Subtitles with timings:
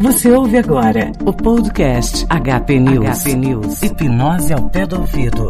[0.00, 3.22] Você ouve agora o podcast HP News.
[3.22, 3.82] HP News.
[3.82, 5.48] Hipnose ao pé do ouvido.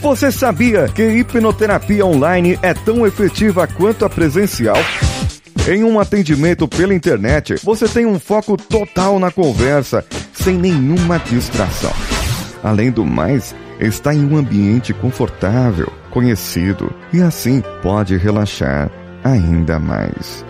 [0.00, 4.76] Você sabia que hipnoterapia online é tão efetiva quanto a presencial?
[5.68, 11.92] Em um atendimento pela internet, você tem um foco total na conversa, sem nenhuma distração.
[12.64, 18.90] Além do mais, está em um ambiente confortável, conhecido e assim pode relaxar
[19.22, 20.44] ainda mais.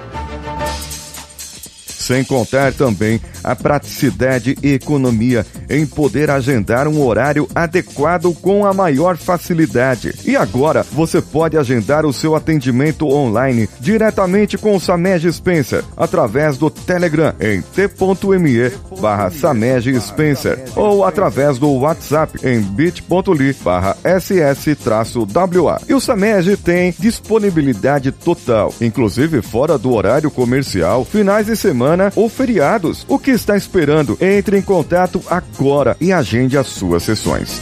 [2.02, 8.75] Sem contar também a praticidade e economia em poder agendar um horário adequado com a
[8.75, 10.12] maior facilidade.
[10.25, 16.59] E agora você pode agendar o seu atendimento online diretamente com o Samej Spencer através
[16.59, 25.80] do Telegram em t.me barra Samej Spencer ou através do WhatsApp em bit.ly barra ss-wa.
[25.89, 32.28] E o Samej tem disponibilidade total, inclusive fora do horário comercial, finais de semana ou
[32.28, 33.05] feriados.
[33.09, 34.17] O que está esperando?
[34.20, 37.61] Entre em contato agora e agende as suas sessões.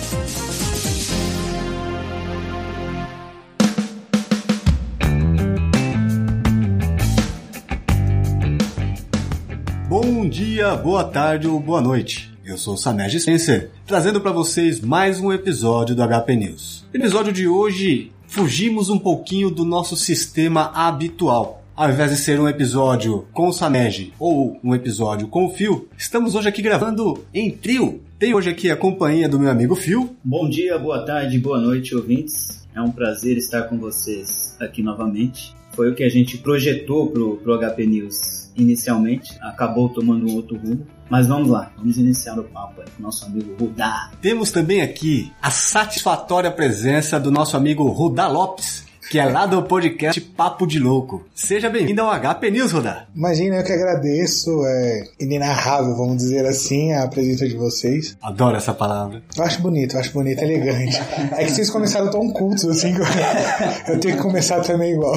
[9.88, 12.30] Bom dia, boa tarde ou boa noite.
[12.44, 16.84] Eu sou Samej Spencer, trazendo para vocês mais um episódio do HP News.
[16.92, 21.59] No episódio de hoje, fugimos um pouquinho do nosso sistema habitual.
[21.80, 25.88] Ao invés de ser um episódio com o Sanej ou um episódio com o Phil,
[25.96, 28.02] estamos hoje aqui gravando em trio.
[28.18, 30.14] Tem hoje aqui a companhia do meu amigo Phil.
[30.22, 32.68] Bom dia, boa tarde, boa noite, ouvintes.
[32.76, 35.56] É um prazer estar com vocês aqui novamente.
[35.72, 40.58] Foi o que a gente projetou pro, pro HP News inicialmente, acabou tomando um outro
[40.58, 40.86] rumo.
[41.08, 44.10] Mas vamos lá, vamos iniciar o papo aí com o nosso amigo Rudá.
[44.20, 49.60] Temos também aqui a satisfatória presença do nosso amigo Rudá Lopes, que é lá do
[49.64, 51.26] podcast Papo de Louco.
[51.34, 53.06] Seja bem-vindo ao HP News, Rudá.
[53.12, 58.16] Imagina, eu que agradeço, é inenarrável, vamos dizer assim, a presença de vocês.
[58.22, 59.20] Adoro essa palavra.
[59.36, 60.96] Eu acho bonito, eu acho bonito, elegante.
[61.36, 65.16] É que vocês começaram tão cultos assim que eu, eu tenho que começar também igual.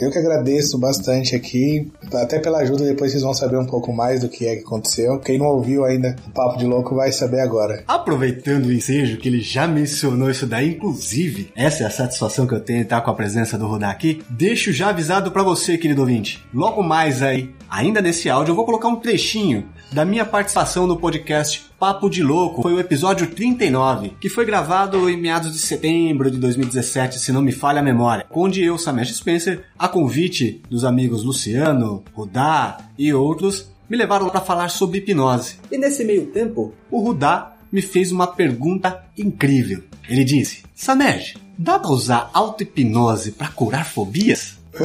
[0.00, 4.22] Eu que agradeço bastante aqui, até pela ajuda, depois vocês vão saber um pouco mais
[4.22, 5.20] do que é que aconteceu.
[5.20, 7.84] Quem não ouviu ainda o Papo de Louco vai saber agora.
[7.86, 12.54] Aproveitando o ensejo que ele já mencionou isso daí, inclusive, essa é a satisfação que
[12.54, 15.76] eu tenho em estar com a presença do Rodar aqui, deixo já avisado para você,
[15.76, 16.42] querido ouvinte.
[16.54, 20.96] Logo mais aí, ainda nesse áudio, eu vou colocar um trechinho da minha participação no
[20.96, 22.62] podcast Papo de Louco.
[22.62, 27.42] Foi o episódio 39, que foi gravado em meados de setembro de 2017, se não
[27.42, 33.12] me falha a memória, onde eu, Samesh Spencer, a convite dos amigos Luciano, Rudá e
[33.12, 35.56] outros, me levaram para falar sobre hipnose.
[35.70, 39.82] E nesse meio tempo, o Rudá me fez uma pergunta incrível.
[40.08, 44.54] Ele disse: Samed, dá pra usar auto-hipnose pra curar fobias?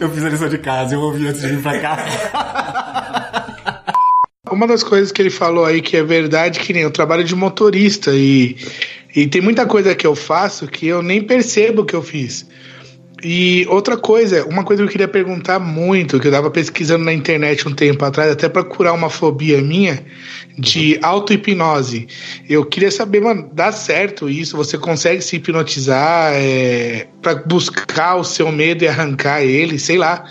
[0.00, 1.96] eu fiz a lição de casa, eu ouvi antes de vir pra cá.
[4.48, 7.34] Uma das coisas que ele falou aí que é verdade, que nem eu trabalho de
[7.34, 8.56] motorista e,
[9.16, 12.46] e tem muita coisa que eu faço que eu nem percebo que eu fiz.
[13.22, 17.12] E outra coisa, uma coisa que eu queria perguntar muito, que eu tava pesquisando na
[17.12, 20.04] internet um tempo atrás, até para curar uma fobia minha
[20.56, 22.06] de auto-hipnose.
[22.48, 24.56] Eu queria saber, mano, dá certo isso?
[24.56, 30.24] Você consegue se hipnotizar é, para buscar o seu medo e arrancar ele, sei lá.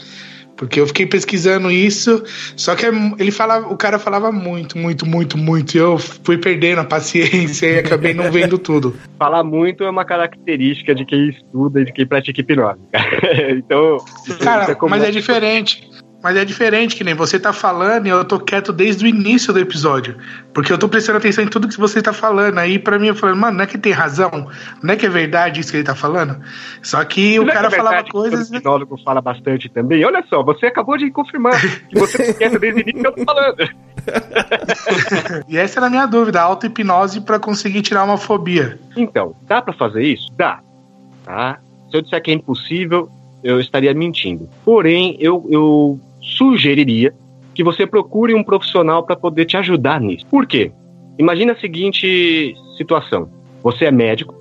[0.57, 2.23] Porque eu fiquei pesquisando isso,
[2.56, 2.85] só que
[3.19, 5.75] ele falava, o cara falava muito, muito, muito, muito.
[5.75, 8.95] E eu fui perdendo a paciência e acabei não vendo tudo.
[9.18, 12.79] Falar muito é uma característica de quem estuda e de quem pratica hipnose.
[13.56, 13.97] então.
[14.44, 15.88] Cara, é mas é diferente.
[16.27, 19.53] Mas é diferente, que nem você tá falando e eu tô quieto desde o início
[19.53, 20.17] do episódio.
[20.53, 22.57] Porque eu tô prestando atenção em tudo que você tá falando.
[22.57, 24.49] Aí pra mim eu falando, mano, não é que tem razão?
[24.83, 26.38] Não é que é verdade isso que ele tá falando?
[26.83, 28.49] Só que não o é cara é falava verdade coisas.
[28.49, 30.03] Que o hipnólogo fala bastante também.
[30.03, 33.13] Olha só, você acabou de confirmar que você tá quieto desde o início que eu
[33.13, 33.69] tô falando.
[35.47, 38.77] e essa era a minha dúvida, auto-hipnose pra conseguir tirar uma fobia.
[38.97, 40.29] Então, dá pra fazer isso?
[40.35, 40.59] Dá.
[41.23, 41.59] Tá?
[41.89, 43.09] Se eu disser que é impossível,
[43.41, 44.50] eu estaria mentindo.
[44.65, 47.13] Porém, eu, eu sugeriria
[47.53, 50.25] que você procure um profissional para poder te ajudar nisso.
[50.27, 50.71] Por quê?
[51.17, 53.29] Imagina a seguinte situação:
[53.63, 54.35] você é médico,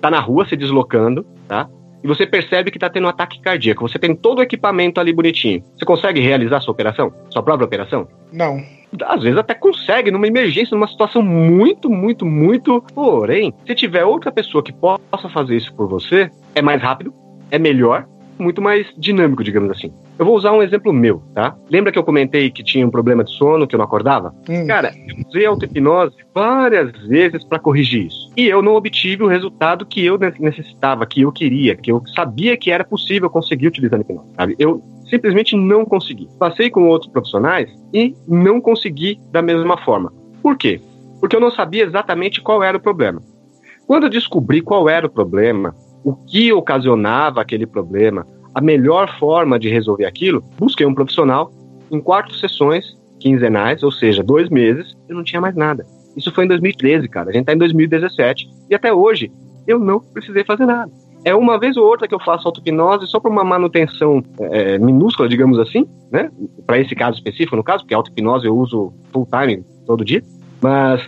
[0.00, 1.68] tá na rua se deslocando, tá?
[2.02, 3.86] E você percebe que tá tendo um ataque cardíaco.
[3.86, 5.62] Você tem todo o equipamento ali bonitinho.
[5.76, 7.12] Você consegue realizar sua operação?
[7.30, 8.06] Sua própria operação?
[8.32, 8.62] Não.
[9.04, 12.80] Às vezes até consegue, numa emergência, numa situação muito, muito, muito.
[12.94, 17.12] Porém, se tiver outra pessoa que possa fazer isso por você, é mais rápido,
[17.50, 18.06] é melhor
[18.38, 19.92] muito mais dinâmico, digamos assim.
[20.18, 21.56] Eu vou usar um exemplo meu, tá?
[21.70, 24.34] Lembra que eu comentei que tinha um problema de sono, que eu não acordava?
[24.48, 24.66] Hum.
[24.66, 28.32] Cara, eu usei auto-hipnose várias vezes para corrigir isso.
[28.36, 32.56] E eu não obtive o resultado que eu necessitava, que eu queria, que eu sabia
[32.56, 34.56] que era possível conseguir utilizando a hipnose, sabe?
[34.58, 36.28] Eu simplesmente não consegui.
[36.38, 40.12] Passei com outros profissionais e não consegui da mesma forma.
[40.42, 40.80] Por quê?
[41.20, 43.20] Porque eu não sabia exatamente qual era o problema.
[43.86, 45.74] Quando eu descobri qual era o problema,
[46.06, 48.24] o que ocasionava aquele problema,
[48.54, 51.50] a melhor forma de resolver aquilo, busquei um profissional
[51.90, 55.84] em quatro sessões quinzenais, ou seja, dois meses, eu não tinha mais nada.
[56.16, 57.30] Isso foi em 2013, cara.
[57.30, 59.32] A gente tá em 2017 e até hoje
[59.66, 60.92] eu não precisei fazer nada.
[61.24, 65.28] É uma vez ou outra que eu faço auto-hipnose só para uma manutenção é, minúscula,
[65.28, 66.30] digamos assim, né?
[66.64, 70.22] Para esse caso específico, no caso, porque auto-hipnose eu uso full time todo dia.
[70.62, 71.04] Mas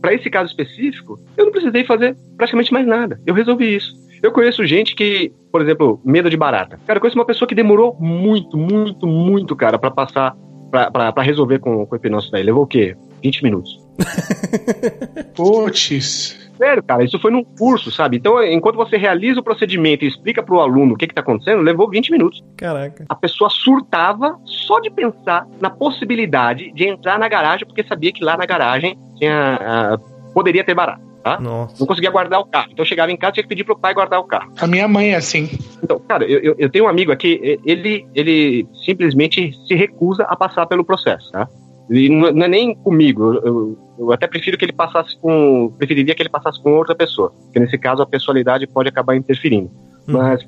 [0.00, 3.20] para esse caso específico, eu não precisei fazer praticamente mais nada.
[3.26, 4.05] Eu resolvi isso.
[4.22, 6.78] Eu conheço gente que, por exemplo, medo de barata.
[6.86, 10.36] Cara, eu conheço uma pessoa que demorou muito, muito, muito, cara, para passar,
[10.70, 12.42] para resolver com, com o hipnose daí.
[12.42, 12.96] Levou o quê?
[13.22, 13.86] 20 minutos.
[15.34, 16.46] Puts.
[16.56, 18.16] Sério, cara, isso foi num curso, sabe?
[18.16, 21.60] Então, enquanto você realiza o procedimento e explica pro aluno o que, que tá acontecendo,
[21.62, 22.42] levou 20 minutos.
[22.56, 23.04] Caraca.
[23.08, 28.24] A pessoa surtava só de pensar na possibilidade de entrar na garagem, porque sabia que
[28.24, 31.05] lá na garagem tinha, uh, poderia ter barato.
[31.26, 31.40] Tá?
[31.40, 31.74] Nossa.
[31.80, 32.68] Não conseguia guardar o carro.
[32.70, 34.52] Então eu chegava em casa e tinha que pedir pro pai guardar o carro.
[34.60, 35.50] A minha mãe é assim.
[35.82, 40.66] Então, cara, eu, eu tenho um amigo aqui, ele, ele simplesmente se recusa a passar
[40.66, 41.48] pelo processo, tá?
[41.90, 45.72] E não, é nem comigo, eu, eu, até prefiro que ele passasse com.
[45.76, 47.32] Preferiria que ele passasse com outra pessoa.
[47.44, 49.68] Porque nesse caso a pessoalidade pode acabar interferindo.
[50.06, 50.12] Hum.
[50.12, 50.46] Mas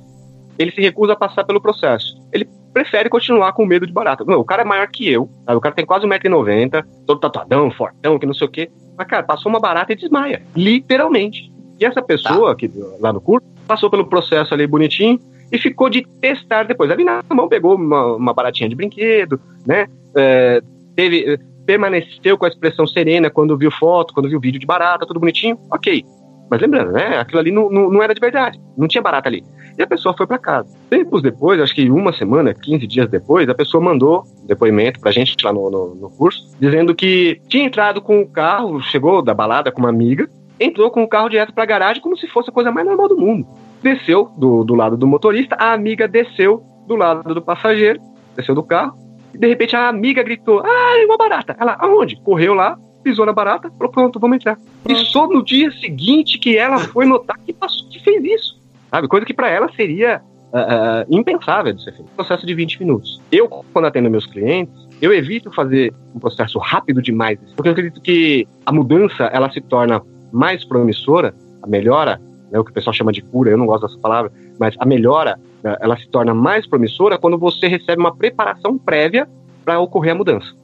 [0.57, 2.17] ele se recusa a passar pelo processo.
[2.33, 4.25] Ele prefere continuar com medo de barata.
[4.25, 5.59] Não, o cara é maior que eu, sabe?
[5.59, 8.71] o cara tem quase 1,90m, todo tatuadão, fortão, que não sei o quê.
[8.99, 10.43] Mas, cara, passou uma barata e desmaia.
[10.57, 11.53] Literalmente.
[11.79, 12.57] E essa pessoa, tá.
[12.57, 15.21] que lá no curso, passou pelo processo ali bonitinho
[15.53, 16.91] e ficou de testar depois.
[16.91, 19.87] Ali na mão pegou uma, uma baratinha de brinquedo, né?
[20.17, 20.61] É,
[20.97, 25.21] teve, permaneceu com a expressão serena quando viu foto, quando viu vídeo de barata, tudo
[25.21, 25.57] bonitinho.
[25.71, 26.05] Ok.
[26.51, 27.19] Mas lembrando, né?
[27.19, 28.61] Aquilo ali não, não, não era de verdade.
[28.77, 29.45] Não tinha barata ali.
[29.79, 30.69] E a pessoa foi para casa.
[30.91, 35.37] Tempos depois, acho que uma semana, 15 dias depois, a pessoa mandou depoimento pra gente
[35.45, 39.71] lá no, no, no curso, dizendo que tinha entrado com o carro, chegou da balada
[39.71, 40.29] com uma amiga,
[40.59, 43.17] entrou com o carro direto pra garagem como se fosse a coisa mais normal do
[43.17, 43.47] mundo.
[43.83, 48.01] Desceu do, do lado do motorista, a amiga desceu do lado do passageiro,
[48.35, 48.97] desceu do carro,
[49.33, 51.57] e de repente a amiga gritou: Ah, uma barata.
[51.61, 52.21] Ela, aonde?
[52.23, 54.57] Correu lá, pisou na barata, falou: Pronto, vamos entrar.
[54.57, 55.01] Pronto.
[55.01, 58.59] E só no dia seguinte que ela foi notar que, passou, que fez isso
[58.91, 59.09] sabe?
[59.09, 60.23] Coisa que para ela seria
[60.53, 62.11] uh, uh, impensável de ser feito.
[62.13, 63.21] Processo de 20 minutos.
[63.31, 68.01] Eu, quando atendo meus clientes, eu evito fazer um processo rápido demais, porque eu acredito
[68.01, 70.03] que a mudança ela se torna
[70.33, 72.21] mais promissora, a melhora,
[72.51, 74.87] né, o que o pessoal chama de cura, eu não gosto dessa palavra, mas a
[74.87, 79.29] melhora uh, ela se torna mais promissora quando você recebe uma preparação prévia
[79.65, 80.57] para ocorrer a mudança.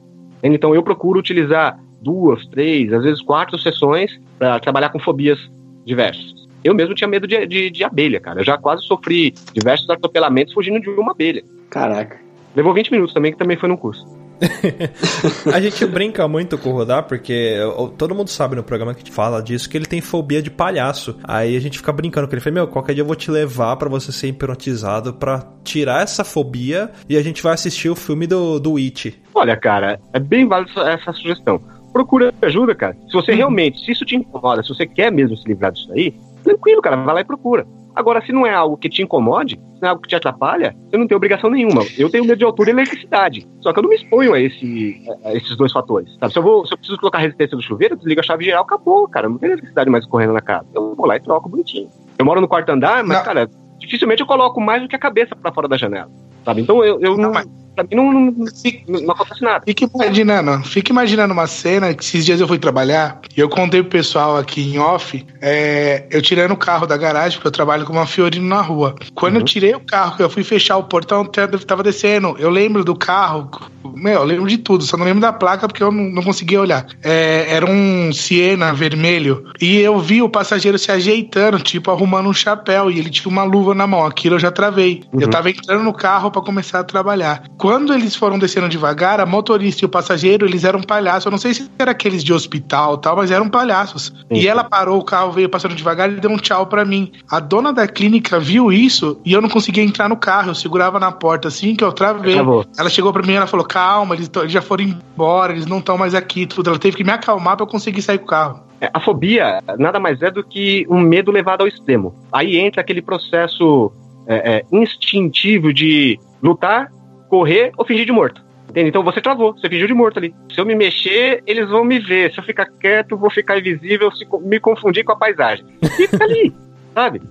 [0.43, 5.39] Então eu procuro utilizar duas, três, às vezes quatro sessões para trabalhar com fobias
[5.83, 6.33] diversas.
[6.63, 8.39] Eu mesmo tinha medo de, de, de abelha, cara.
[8.39, 11.43] Eu já quase sofri diversos atropelamentos fugindo de uma abelha.
[11.69, 12.17] Caraca.
[12.55, 14.05] Levou 20 minutos também, que também foi num curso.
[15.53, 17.57] a gente brinca muito com o Rodar, porque
[17.97, 20.49] todo mundo sabe no programa que a gente fala disso, que ele tem fobia de
[20.49, 21.17] palhaço.
[21.23, 22.41] Aí a gente fica brincando com ele.
[22.41, 26.23] Fala, meu, qualquer dia eu vou te levar para você ser hipnotizado para tirar essa
[26.23, 29.21] fobia e a gente vai assistir o filme do, do It.
[29.33, 31.61] Olha, cara, é bem válida essa sugestão.
[31.95, 32.93] Procura ajuda, cara.
[33.07, 33.37] Se você uhum.
[33.37, 36.13] realmente, se isso te incomoda, se você quer mesmo se livrar disso aí,
[36.43, 37.65] tranquilo, cara, vai lá e procura.
[37.95, 40.75] Agora, se não é algo que te incomode, se não é algo que te atrapalha,
[40.89, 41.85] você não tem obrigação nenhuma.
[41.97, 43.47] Eu tenho medo de altura e eletricidade.
[43.61, 46.13] Só que eu não me exponho a, esse, a esses dois fatores.
[46.19, 46.33] Sabe?
[46.33, 48.63] Se, eu vou, se eu preciso colocar a resistência do chuveiro, desliga a chave geral,
[48.63, 49.29] acabou, cara.
[49.29, 50.67] Não tem eletricidade mais correndo na casa.
[50.73, 51.89] Eu vou lá e troco bonitinho.
[52.19, 53.23] Eu moro no quarto andar, mas, não.
[53.23, 53.49] cara,
[53.79, 56.11] dificilmente eu coloco mais do que a cabeça para fora da janela.
[56.45, 56.61] Sabe?
[56.61, 57.31] Então eu, eu não.
[57.31, 59.63] não pra mim não, não, não, não acontece nada.
[59.67, 63.81] Fica imaginando, fica imaginando uma cena que esses dias eu fui trabalhar e eu contei
[63.81, 67.85] pro pessoal aqui em off, é, eu tirando o carro da garagem, porque eu trabalho
[67.85, 68.95] com uma Fiorino na rua.
[69.13, 69.41] Quando uhum.
[69.41, 72.35] eu tirei o carro, eu fui fechar o portão, tava descendo.
[72.39, 73.49] Eu lembro do carro,
[73.93, 76.61] meu, eu lembro de tudo, só não lembro da placa porque eu não, não conseguia
[76.61, 76.87] olhar.
[77.03, 82.33] É, era um Siena vermelho e eu vi o passageiro se ajeitando, tipo, arrumando um
[82.33, 84.05] chapéu e ele tinha uma luva na mão.
[84.05, 85.03] Aquilo eu já travei.
[85.11, 85.21] Uhum.
[85.21, 87.43] Eu tava entrando no carro para começar a trabalhar.
[87.57, 91.25] Quando eles foram descendo devagar, a motorista e o passageiro, eles eram palhaços.
[91.25, 94.07] Eu não sei se era aqueles de hospital tal, mas eram palhaços.
[94.07, 94.25] Sim.
[94.31, 97.11] E ela parou o carro, veio passando devagar e deu um tchau para mim.
[97.29, 100.51] A dona da clínica viu isso e eu não conseguia entrar no carro.
[100.51, 102.33] Eu segurava na porta assim que eu travei.
[102.33, 102.65] Acabou.
[102.77, 105.79] Ela chegou para mim e ela falou: calma, eles, eles já foram embora, eles não
[105.79, 106.45] estão mais aqui.
[106.45, 106.69] Tudo.
[106.69, 108.65] Ela teve que me acalmar para eu conseguir sair com o carro.
[108.81, 112.13] É, a fobia nada mais é do que um medo levado ao extremo.
[112.31, 113.91] Aí entra aquele processo
[114.27, 116.91] é, é, instintivo de lutar,
[117.29, 118.45] correr ou fingir de morto.
[118.69, 118.89] Entende?
[118.89, 120.35] Então você travou, você fingiu de morto ali.
[120.53, 122.33] Se eu me mexer, eles vão me ver.
[122.33, 125.65] Se eu ficar quieto, vou ficar invisível, se me confundir com a paisagem.
[125.95, 126.53] Fica ali,
[126.93, 127.21] sabe?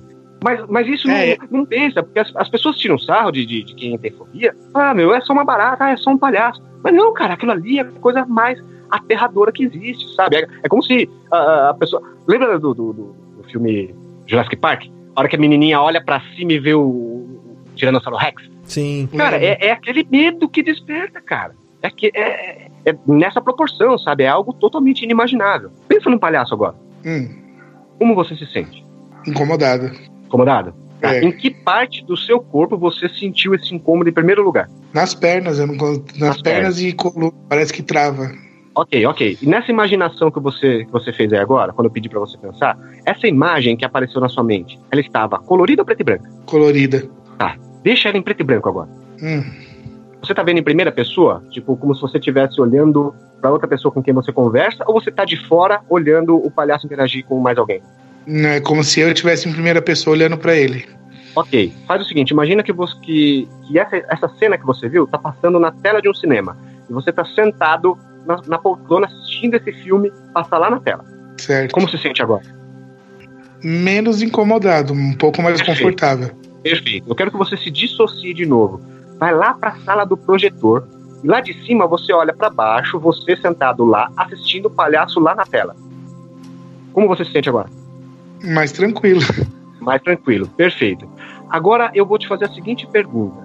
[0.42, 3.62] Mas, mas isso é, não, não, pensa, porque as, as pessoas tiram sarro de, de,
[3.62, 4.54] de, quem tem fobia.
[4.74, 6.62] Ah, meu, é só uma barata, ah, é só um palhaço.
[6.82, 10.36] Mas não, cara, aquilo ali é a coisa mais aterradora que existe, sabe?
[10.36, 12.02] É, é como se a, a, pessoa.
[12.28, 13.94] Lembra do, do, do, do, filme
[14.26, 14.84] Jurassic Park?
[15.16, 18.53] A hora que a menininha olha para cima e vê o, o Tiranossauro Rex?
[18.64, 19.08] Sim.
[19.16, 21.54] Cara, é, é aquele medo que desperta, cara.
[21.82, 24.24] É, que, é, é, nessa proporção, sabe?
[24.24, 25.70] É algo totalmente inimaginável.
[25.86, 26.74] Pensa num palhaço agora.
[27.04, 27.28] Hum.
[27.98, 28.84] Como você se sente?
[29.26, 29.90] Incomodado.
[30.24, 30.74] Incomodado?
[31.00, 31.14] Tá.
[31.14, 31.22] É.
[31.22, 34.68] Em que parte do seu corpo você sentiu esse incômodo em primeiro lugar?
[34.92, 38.32] Nas pernas, eu não, nas, nas pernas, pernas e coluna, parece que trava.
[38.74, 39.38] Ok, ok.
[39.40, 42.36] E nessa imaginação que você, que você fez aí agora, quando eu pedi para você
[42.36, 46.30] pensar, essa imagem que apareceu na sua mente, ela estava colorida ou preta e branca?
[46.46, 47.08] Colorida.
[47.84, 48.88] Deixa ela em preto e branco agora.
[49.22, 49.44] Hum.
[50.22, 51.44] Você tá vendo em primeira pessoa?
[51.50, 55.10] Tipo, como se você estivesse olhando para outra pessoa com quem você conversa, ou você
[55.10, 57.82] tá de fora olhando o palhaço interagir com mais alguém?
[58.26, 60.88] É como se eu estivesse em primeira pessoa olhando para ele.
[61.36, 65.06] Ok, faz o seguinte, imagina que, você, que, que essa, essa cena que você viu
[65.06, 66.56] tá passando na tela de um cinema.
[66.88, 71.04] E você tá sentado na, na poltrona assistindo esse filme passar lá na tela.
[71.36, 71.72] Certo.
[71.72, 72.44] Como se sente agora?
[73.62, 75.80] Menos incomodado, um pouco mais Perfeito.
[75.80, 76.43] confortável.
[76.64, 77.10] Perfeito.
[77.10, 78.80] Eu quero que você se dissocie de novo.
[79.18, 80.88] Vai lá para a sala do projetor
[81.22, 85.34] e lá de cima você olha para baixo, você sentado lá assistindo o palhaço lá
[85.34, 85.76] na tela.
[86.94, 87.68] Como você se sente agora?
[88.42, 89.20] Mais tranquilo.
[89.78, 91.06] Mais tranquilo, perfeito.
[91.50, 93.44] Agora eu vou te fazer a seguinte pergunta.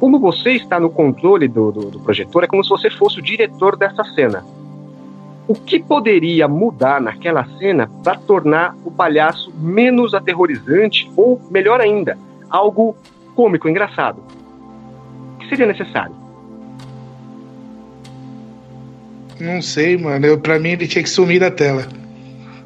[0.00, 3.22] Como você está no controle do, do, do projetor, é como se você fosse o
[3.22, 4.42] diretor dessa cena.
[5.46, 12.16] O que poderia mudar naquela cena para tornar o palhaço menos aterrorizante ou, melhor ainda,
[12.48, 12.96] algo
[13.34, 14.22] cômico, engraçado?
[15.34, 16.14] O que seria necessário?
[19.38, 20.24] Não sei, mano.
[20.24, 21.86] Eu, pra mim ele tinha que sumir da tela.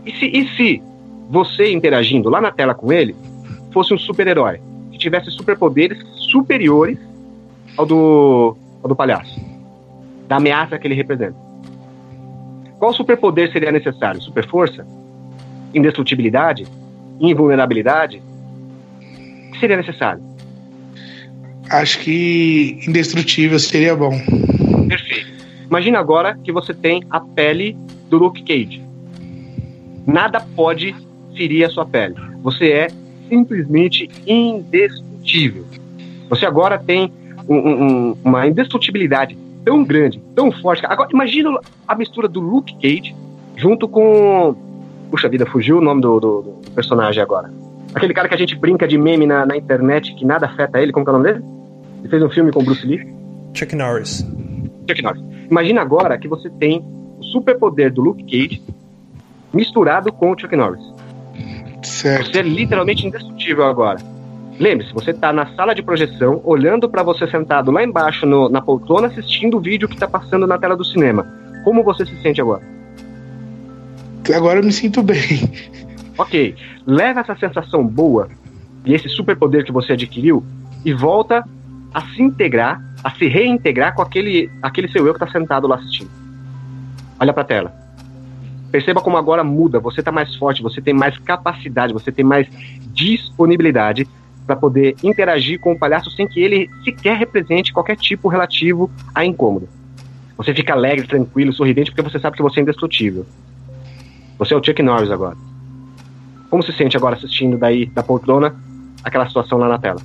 [0.06, 0.82] E se, e se
[1.28, 3.16] você interagindo lá na tela com ele
[3.72, 4.60] fosse um super-herói?
[4.92, 5.98] Que tivesse superpoderes
[6.30, 6.98] superiores
[7.76, 9.40] ao do, ao do palhaço?
[10.28, 11.47] Da ameaça que ele representa.
[12.78, 14.20] Qual superpoder seria necessário?
[14.22, 14.86] Super força?
[15.74, 16.66] Indestrutibilidade?
[17.20, 18.22] Invulnerabilidade?
[19.48, 20.22] O que seria necessário?
[21.68, 24.12] Acho que indestrutível seria bom.
[24.88, 25.28] Perfeito.
[25.66, 27.76] Imagina agora que você tem a pele
[28.08, 28.82] do Luke Cage.
[30.06, 30.94] Nada pode
[31.36, 32.14] ferir a sua pele.
[32.42, 32.88] Você é
[33.28, 35.66] simplesmente indestrutível.
[36.30, 37.12] Você agora tem
[37.48, 39.36] um, um, uma indestrutibilidade
[39.68, 40.84] tão grande, tão forte.
[40.86, 43.14] Agora, imagina a mistura do Luke Cage
[43.54, 44.56] junto com.
[45.10, 47.52] Puxa vida, fugiu o nome do, do, do personagem agora.
[47.94, 50.92] Aquele cara que a gente brinca de meme na, na internet que nada afeta ele,
[50.92, 51.44] como é o nome dele?
[52.00, 53.06] Ele fez um filme com Bruce Lee.
[53.54, 54.26] Chuck Norris.
[54.88, 55.22] Chuck Norris.
[55.50, 56.82] Imagina agora que você tem
[57.18, 58.62] o superpoder do Luke Cage
[59.52, 60.82] misturado com o Chuck Norris.
[61.82, 62.32] Certo.
[62.32, 63.98] Você é literalmente indestrutível agora.
[64.58, 68.60] Lembre-se, você está na sala de projeção, olhando para você sentado lá embaixo no, na
[68.60, 71.26] poltrona, assistindo o vídeo que está passando na tela do cinema.
[71.62, 72.62] Como você se sente agora?
[74.34, 75.18] Agora eu me sinto bem.
[76.18, 76.56] Ok.
[76.84, 78.28] Leva essa sensação boa
[78.84, 80.44] e esse superpoder que você adquiriu
[80.84, 81.44] e volta
[81.94, 85.76] a se integrar, a se reintegrar com aquele, aquele seu eu que está sentado lá
[85.76, 86.10] assistindo.
[87.20, 87.72] Olha para a tela.
[88.72, 89.78] Perceba como agora muda.
[89.78, 92.48] Você está mais forte, você tem mais capacidade, você tem mais
[92.92, 94.06] disponibilidade
[94.48, 99.22] para poder interagir com o palhaço sem que ele sequer represente qualquer tipo relativo a
[99.22, 99.68] incômodo.
[100.38, 103.26] Você fica alegre, tranquilo, sorridente porque você sabe que você é indestrutível.
[104.38, 105.36] Você é o Chuck Norris agora.
[106.48, 108.56] Como se sente agora assistindo daí da poltrona
[109.04, 110.00] aquela situação lá na tela?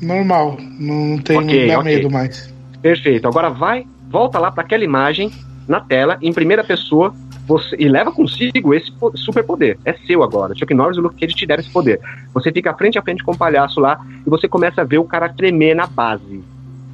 [0.00, 1.96] Normal, não tem okay, okay.
[1.96, 2.52] medo mais.
[2.80, 3.28] Perfeito.
[3.28, 5.30] Agora vai, volta lá para aquela imagem
[5.68, 7.14] na tela em primeira pessoa
[7.46, 9.78] você, e leva consigo esse superpoder.
[9.84, 10.54] É seu agora.
[10.54, 12.00] Chuck Norris e o Luke Cage te deram esse poder.
[12.32, 15.04] Você fica frente a frente com o palhaço lá e você começa a ver o
[15.04, 16.42] cara tremer na base.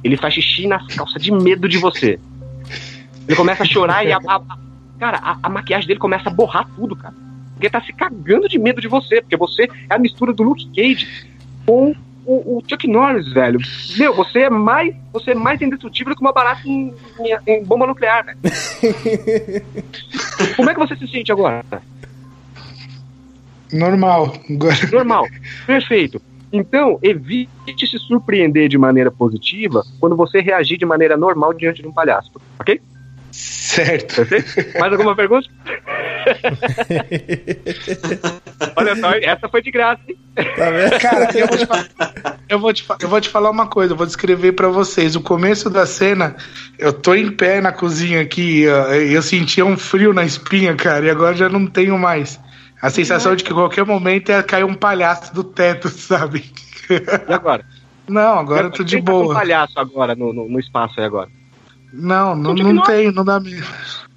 [0.03, 2.19] Ele faz xixi nas calças de medo de você.
[3.27, 4.41] Ele começa a chorar e a, a
[4.99, 7.13] cara, a, a, maquiagem dele começa a borrar tudo, cara.
[7.53, 10.65] Porque tá se cagando de medo de você, porque você é a mistura do Luke
[10.75, 11.27] Cage
[11.65, 11.93] com
[12.25, 13.59] o, o, Chuck Norris, velho.
[13.97, 17.87] Meu, você é mais, você é mais indestrutível que uma barata em, em, em bomba
[17.87, 18.37] nuclear, velho.
[20.55, 21.63] Como é que você se sente agora?
[23.71, 24.33] Normal.
[24.91, 25.27] Normal.
[25.65, 26.21] Perfeito.
[26.51, 31.87] Então, evite se surpreender de maneira positiva quando você reagir de maneira normal diante de
[31.87, 32.81] um palhaço, ok?
[33.39, 34.27] Certo.
[34.77, 35.47] Mais alguma pergunta?
[38.75, 40.17] Olha só, essa foi de graça, hein?
[40.35, 40.99] Tá vendo?
[40.99, 41.87] Cara, eu vou, te falar,
[42.49, 45.15] eu, vou te, eu vou te falar uma coisa, eu vou descrever pra vocês.
[45.15, 46.35] O começo da cena,
[46.77, 51.09] eu tô em pé na cozinha aqui, eu sentia um frio na espinha, cara, e
[51.09, 52.37] agora já não tenho mais.
[52.81, 56.43] A sensação de que qualquer momento ia cair um palhaço do teto, sabe?
[56.89, 57.01] E
[57.33, 57.63] agora?
[58.05, 59.35] Não, agora eu tô de tá com um boa.
[59.35, 61.38] palhaço agora no, no, no espaço aí agora.
[61.91, 62.73] Não, não, Continua.
[62.73, 63.65] não tem, não dá mesmo.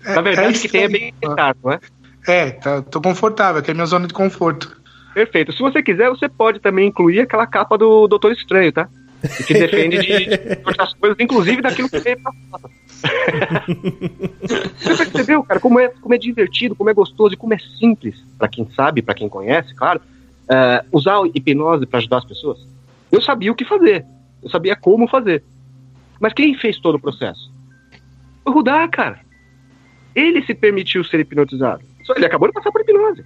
[0.05, 1.81] É- Na verdade, é o que tem é bem pensado, não é?
[2.27, 4.81] É, tá, tô confortável, que é minha zona de conforto.
[5.15, 5.53] Perfeito.
[5.53, 8.89] Se você quiser, você pode também incluir aquela capa do Doutor Estranho, tá?
[9.37, 12.71] Que te defende de, de outras coisas, inclusive daquilo que pra fora.
[14.81, 18.17] Você percebeu, cara, como é, como é divertido, como é gostoso e como é simples,
[18.39, 20.01] pra quem sabe, pra quem conhece, claro,
[20.49, 22.59] é, usar a hipnose pra ajudar as pessoas?
[23.11, 24.05] Eu sabia o que fazer,
[24.43, 25.45] eu sabia como fazer.
[26.19, 27.52] Mas quem fez todo o processo?
[28.45, 29.21] O Rudá, cara.
[30.15, 31.83] Ele se permitiu ser hipnotizado.
[32.05, 33.25] Só ele acabou de passar por hipnose.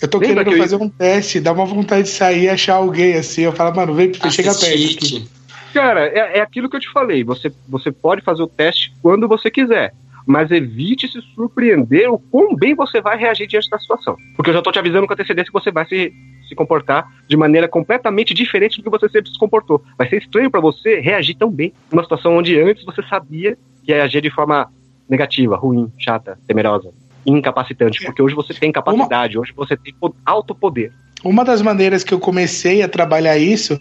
[0.00, 2.48] Eu tô Lembra querendo que eu- fazer um teste, dá uma vontade de sair e
[2.48, 3.42] achar alguém assim.
[3.42, 5.28] Eu falo, mano, vem, chega perto aqui.
[5.72, 7.24] Cara, é, é aquilo que eu te falei.
[7.24, 9.92] Você, você pode fazer o teste quando você quiser.
[10.26, 14.16] Mas evite se surpreender o quão bem você vai reagir diante da situação.
[14.36, 16.12] Porque eu já tô te avisando com antecedência que você vai se,
[16.48, 19.82] se comportar de maneira completamente diferente do que você sempre se comportou.
[19.98, 23.92] Vai ser estranho pra você reagir tão bem numa situação onde antes você sabia que
[23.92, 24.72] ia agir de forma
[25.08, 26.90] negativa, ruim, chata, temerosa,
[27.26, 28.04] incapacitante.
[28.04, 30.92] Porque hoje você tem capacidade, hoje você tem alto poder.
[31.24, 33.78] Uma das maneiras que eu comecei a trabalhar isso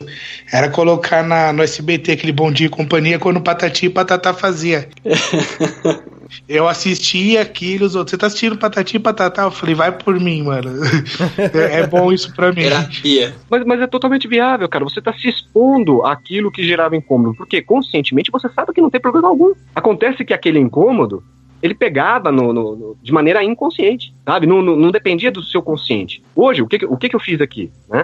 [0.52, 4.88] era colocar na, no SBT aquele Bom Dia e Companhia quando Patati e Patatá fazia.
[6.48, 9.44] eu assistia aquilo, os outros, você tá assistindo Patati e Patatá?
[9.44, 10.72] Eu falei, vai por mim, mano.
[11.54, 12.64] é, é bom isso pra mim.
[12.64, 13.36] Terapia.
[13.50, 14.86] Mas, mas é totalmente viável, cara.
[14.86, 17.36] Você tá se expondo àquilo que gerava incômodo.
[17.36, 19.54] Porque conscientemente você sabe que não tem problema algum.
[19.76, 21.24] Acontece que aquele incômodo,
[21.64, 24.46] ele pegava no, no- no- de maneira inconsciente, sabe?
[24.46, 26.22] Não, não, não dependia do seu consciente.
[26.36, 27.72] Hoje, o que, o que, eu fiz aqui?
[27.90, 28.04] Né?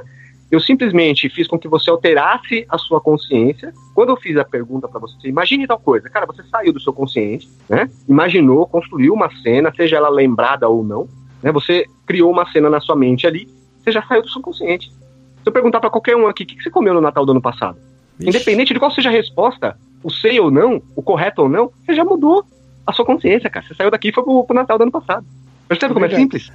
[0.49, 3.73] Eu simplesmente fiz com que você alterasse a sua consciência.
[3.93, 6.09] Quando eu fiz a pergunta pra você, imagine tal coisa.
[6.09, 7.89] Cara, você saiu do seu consciente, né?
[8.07, 11.09] Imaginou, construiu uma cena, seja ela lembrada ou não.
[11.43, 11.51] Né?
[11.51, 13.45] Você criou uma cena na sua mente ali,
[13.83, 14.89] você já saiu do seu consciente.
[14.89, 17.33] Se eu perguntar pra qualquer um aqui, o que que você comeu no Natal do
[17.33, 17.77] ano passado?
[18.21, 21.93] Independente de qual seja a resposta, o sei ou não, o correto ou não, você
[21.93, 22.45] já mudou
[22.89, 23.65] a sua consciência, cara.
[23.67, 25.25] Você saiu daqui e foi pro, pro Natal do ano passado.
[25.67, 26.49] Percebe como é simples?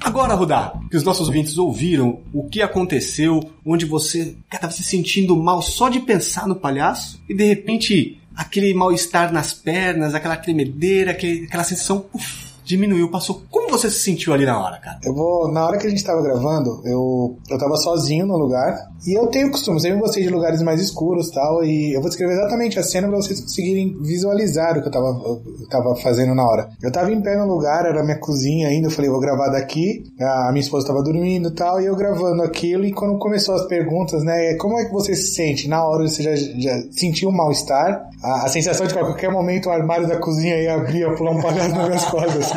[0.00, 5.36] Agora, Rudá, que os nossos ouvintes ouviram o que aconteceu, onde você estava se sentindo
[5.36, 11.10] mal só de pensar no palhaço e de repente aquele mal-estar nas pernas, aquela tremedeira,
[11.10, 13.42] aquele- aquela sensação uf, diminuiu, passou.
[13.50, 14.98] Como você se sentiu ali na hora, cara?
[15.04, 18.76] Eu vou, na hora que a gente tava gravando, eu, eu tava sozinho no lugar.
[19.06, 21.64] E eu tenho costume, sempre gostei de lugares mais escuros tal.
[21.64, 25.06] E eu vou descrever exatamente a cena pra vocês conseguirem visualizar o que eu tava,
[25.06, 26.68] eu tava fazendo na hora.
[26.82, 28.88] Eu tava em pé no lugar, era minha cozinha ainda.
[28.88, 30.04] Eu falei, vou gravar daqui.
[30.20, 31.80] A minha esposa tava dormindo tal.
[31.80, 32.84] E eu gravando aquilo.
[32.84, 34.54] E quando começou as perguntas, né?
[34.54, 35.68] Como é que você se sente?
[35.68, 38.02] Na hora você já, já sentiu um mal-estar?
[38.22, 41.14] A, a sensação de que a qualquer momento o armário da cozinha ia abrir, ia
[41.14, 42.50] pular um palhaço nas minhas costas.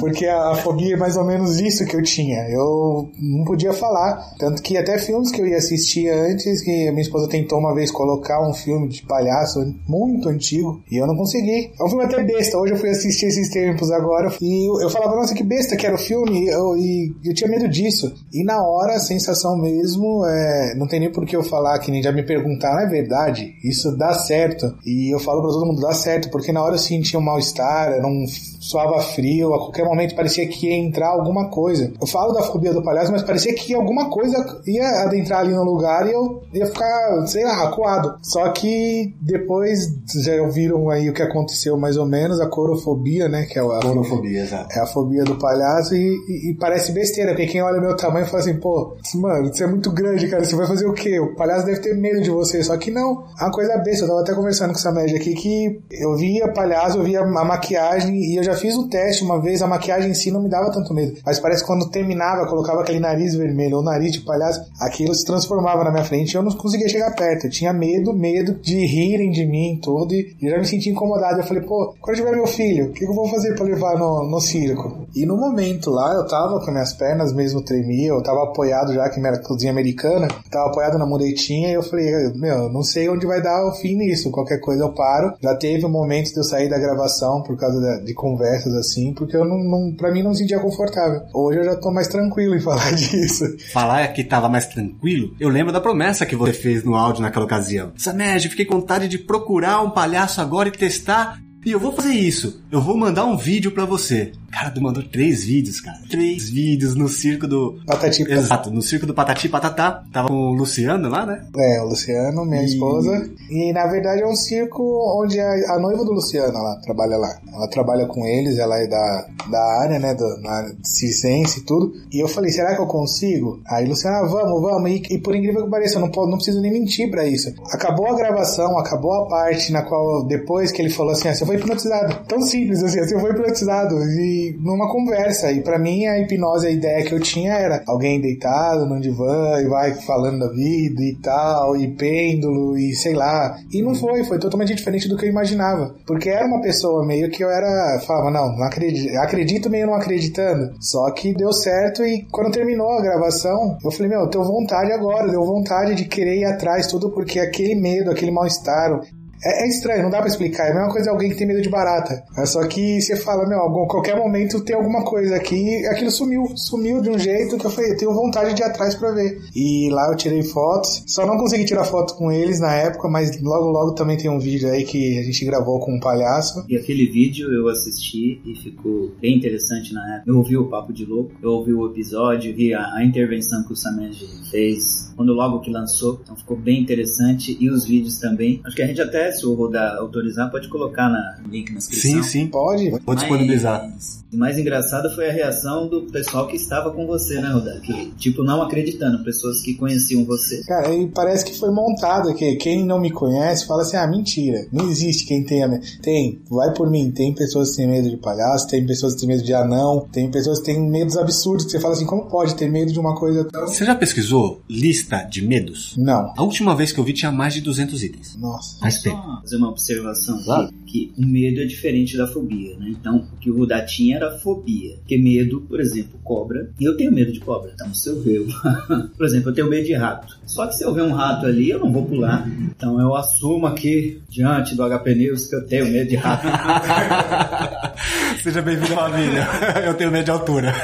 [0.00, 2.48] Porque a, a fobia é mais ou menos isso que eu tinha.
[2.48, 4.34] Eu não podia falar.
[4.38, 5.73] Tanto que até filmes que eu ia assistir
[6.08, 10.82] antes, que a minha esposa tentou uma vez colocar um filme de palhaço muito antigo,
[10.90, 11.72] e eu não consegui.
[11.78, 12.58] É um filme até besta.
[12.58, 15.86] Hoje eu fui assistir esses tempos agora, e eu, eu falava, nossa, que besta que
[15.86, 18.12] era o filme, e eu, e eu tinha medo disso.
[18.32, 21.90] E na hora, a sensação mesmo, é, não tem nem por que eu falar, que
[21.90, 23.54] nem já me perguntaram, é verdade?
[23.62, 24.74] Isso dá certo.
[24.84, 27.92] E eu falo pra todo mundo, dá certo, porque na hora eu sentia um mal-estar,
[27.92, 28.24] era um
[28.64, 31.92] suava frio, a qualquer momento parecia que ia entrar alguma coisa.
[32.00, 35.63] Eu falo da fobia do palhaço, mas parecia que alguma coisa ia adentrar ali no
[35.64, 38.16] lugar e eu ia ficar, sei lá, acuado.
[38.22, 39.88] Só que depois
[40.22, 43.44] já ouviram aí o que aconteceu mais ou menos, a corofobia, né?
[43.46, 44.68] Que é a, Corofobia, exato.
[44.72, 48.26] é a fobia do palhaço e, e- e parece besteira, porque quem olha meu tamanho
[48.26, 51.18] fala assim, pô, mano, você é muito grande, cara, você vai fazer o quê?
[51.18, 54.08] O palhaço deve ter medo de você, só que não, é uma coisa besta, eu
[54.08, 58.14] tava até conversando com essa média aqui, que eu via palhaço, eu via a maquiagem
[58.16, 60.70] e eu já fiz o teste uma vez, a maquiagem em si não me dava
[60.70, 64.60] tanto medo, mas parece que quando terminava, colocava aquele nariz vermelho ou nariz de palhaço,
[64.80, 68.54] aquilo se transformava na minha frente eu não conseguia chegar perto, eu tinha medo, medo
[68.54, 72.32] de rirem de mim tudo, e já me sentia incomodado, eu falei, pô, quando tiver
[72.32, 75.06] meu filho, o que eu vou fazer pra levar no, no circo?
[75.14, 79.08] E no momento lá, eu tava com minhas pernas mesmo tremiam, eu tava apoiado já,
[79.08, 83.26] que minha cozinha americana, tava apoiado na muretinha, e eu falei, meu, não sei onde
[83.26, 85.32] vai dar o fim nisso, qualquer coisa eu paro.
[85.42, 89.12] Já teve um momento de eu sair da gravação por causa da- de conversas assim,
[89.14, 91.22] porque eu não, não pra mim não me sentia confortável.
[91.32, 93.44] Hoje eu já tô mais tranquilo em falar disso.
[93.72, 97.44] Falar que tava mais tranquilo, eu lembro da promessa que você fez no áudio naquela
[97.44, 97.92] ocasião.
[97.96, 101.38] Samed, fiquei com vontade de procurar um palhaço agora e testar.
[101.64, 102.62] E eu vou fazer isso.
[102.70, 104.32] Eu vou mandar um vídeo pra você.
[104.54, 105.98] Cara, tu mandou três vídeos, cara.
[106.08, 107.76] Três vídeos no circo do.
[107.84, 110.04] Patati Exato, no circo do Patati Patatá.
[110.12, 111.44] Tava com o Luciano lá, né?
[111.56, 113.28] É, o Luciano, minha E- esposa.
[113.50, 114.82] E na verdade é um circo
[115.20, 117.36] onde a, a noiva do Luciano ela trabalha lá.
[117.52, 120.14] Ela trabalha com eles, ela é da, da área, né?
[120.14, 121.92] Da, na circense e tudo.
[122.12, 123.60] E eu falei, será que eu consigo?
[123.66, 124.88] Aí Luciano, ah, vamos, vamos.
[124.90, 127.52] E, e por incrível que pareça, eu não, não preciso nem mentir pra isso.
[127.72, 131.44] Acabou a gravação, acabou a parte na qual, depois que ele falou assim, ah, você
[131.44, 132.24] foi hipnotizado.
[132.28, 133.96] Tão simples assim, você foi hipnotizado.
[134.04, 135.50] E numa conversa.
[135.50, 139.60] E pra mim a hipnose, a ideia que eu tinha era alguém deitado num divã
[139.60, 143.56] e vai falando da vida e tal, e pêndulo e sei lá.
[143.72, 145.94] E não foi, foi totalmente diferente do que eu imaginava.
[146.06, 149.94] Porque era uma pessoa meio que eu era, falava, não, não acredito, acredito meio não
[149.94, 150.74] acreditando.
[150.80, 155.30] Só que deu certo e quando terminou a gravação, eu falei, meu, deu vontade agora,
[155.30, 159.00] deu vontade de querer ir atrás, tudo porque aquele medo, aquele mal-estar,
[159.44, 160.66] é, é estranho, não dá pra explicar.
[160.66, 162.22] É a mesma coisa de alguém que tem medo de barata.
[162.36, 165.54] É só que você fala, meu, algum- qualquer momento tem alguma coisa aqui.
[165.82, 166.44] e Aquilo sumiu.
[166.56, 169.38] Sumiu de um jeito que eu falei, eu tenho vontade de ir atrás pra ver.
[169.54, 171.02] E lá eu tirei fotos.
[171.06, 174.38] Só não consegui tirar foto com eles na época, mas logo logo também tem um
[174.38, 176.64] vídeo aí que a gente gravou com um palhaço.
[176.68, 180.30] E aquele vídeo eu assisti e ficou bem interessante na época.
[180.30, 183.72] Eu ouvi o Papo de Louco, eu ouvi o episódio, vi a, a intervenção que
[183.72, 184.16] o Samed
[184.50, 186.20] fez quando logo que lançou.
[186.22, 187.56] Então ficou bem interessante.
[187.60, 188.60] E os vídeos também.
[188.64, 191.78] Acho que a gente até, se o Rodar autorizar, pode colocar na no link na
[191.78, 192.22] descrição.
[192.22, 192.46] Sim, sim.
[192.46, 192.90] Pode?
[193.04, 193.82] Vou disponibilizar.
[193.82, 197.80] Mas, o mais engraçado foi a reação do pessoal que estava com você, né, Rodar?
[197.80, 200.62] Que, tipo, não acreditando, pessoas que conheciam você.
[200.64, 204.66] Cara, e parece que foi montado, que quem não me conhece fala assim, ah, mentira,
[204.72, 205.80] não existe quem tenha.
[206.02, 209.28] Tem, vai por mim, tem pessoas que têm medo de palhaço, tem pessoas que têm
[209.28, 212.54] medo de anão, tem pessoas que têm medos absurdos, que você fala assim, como pode
[212.54, 213.66] ter medo de uma coisa tão...
[213.66, 215.94] Você já pesquisou lista de medos?
[215.96, 216.32] Não.
[216.36, 218.36] A última vez que eu vi tinha mais de 200 itens.
[218.36, 218.78] Nossa.
[218.80, 219.16] Faz tempo.
[219.16, 220.74] Só fazer uma observação aqui, Claro.
[220.86, 222.86] que o medo é diferente da fobia, né?
[222.90, 224.96] Então, o que o Rudá tinha era fobia.
[224.96, 226.70] Porque medo, por exemplo, cobra.
[226.78, 227.70] E eu tenho medo de cobra.
[227.74, 228.44] Então, se eu ver...
[229.16, 230.38] por exemplo, eu tenho medo de rato.
[230.46, 232.48] Só que se eu ver um rato ali, eu não vou pular.
[232.76, 236.46] Então, eu assumo aqui, diante do HP News, que eu tenho medo de rato.
[238.42, 239.46] Seja bem-vindo, família.
[239.84, 240.74] Eu tenho medo de altura.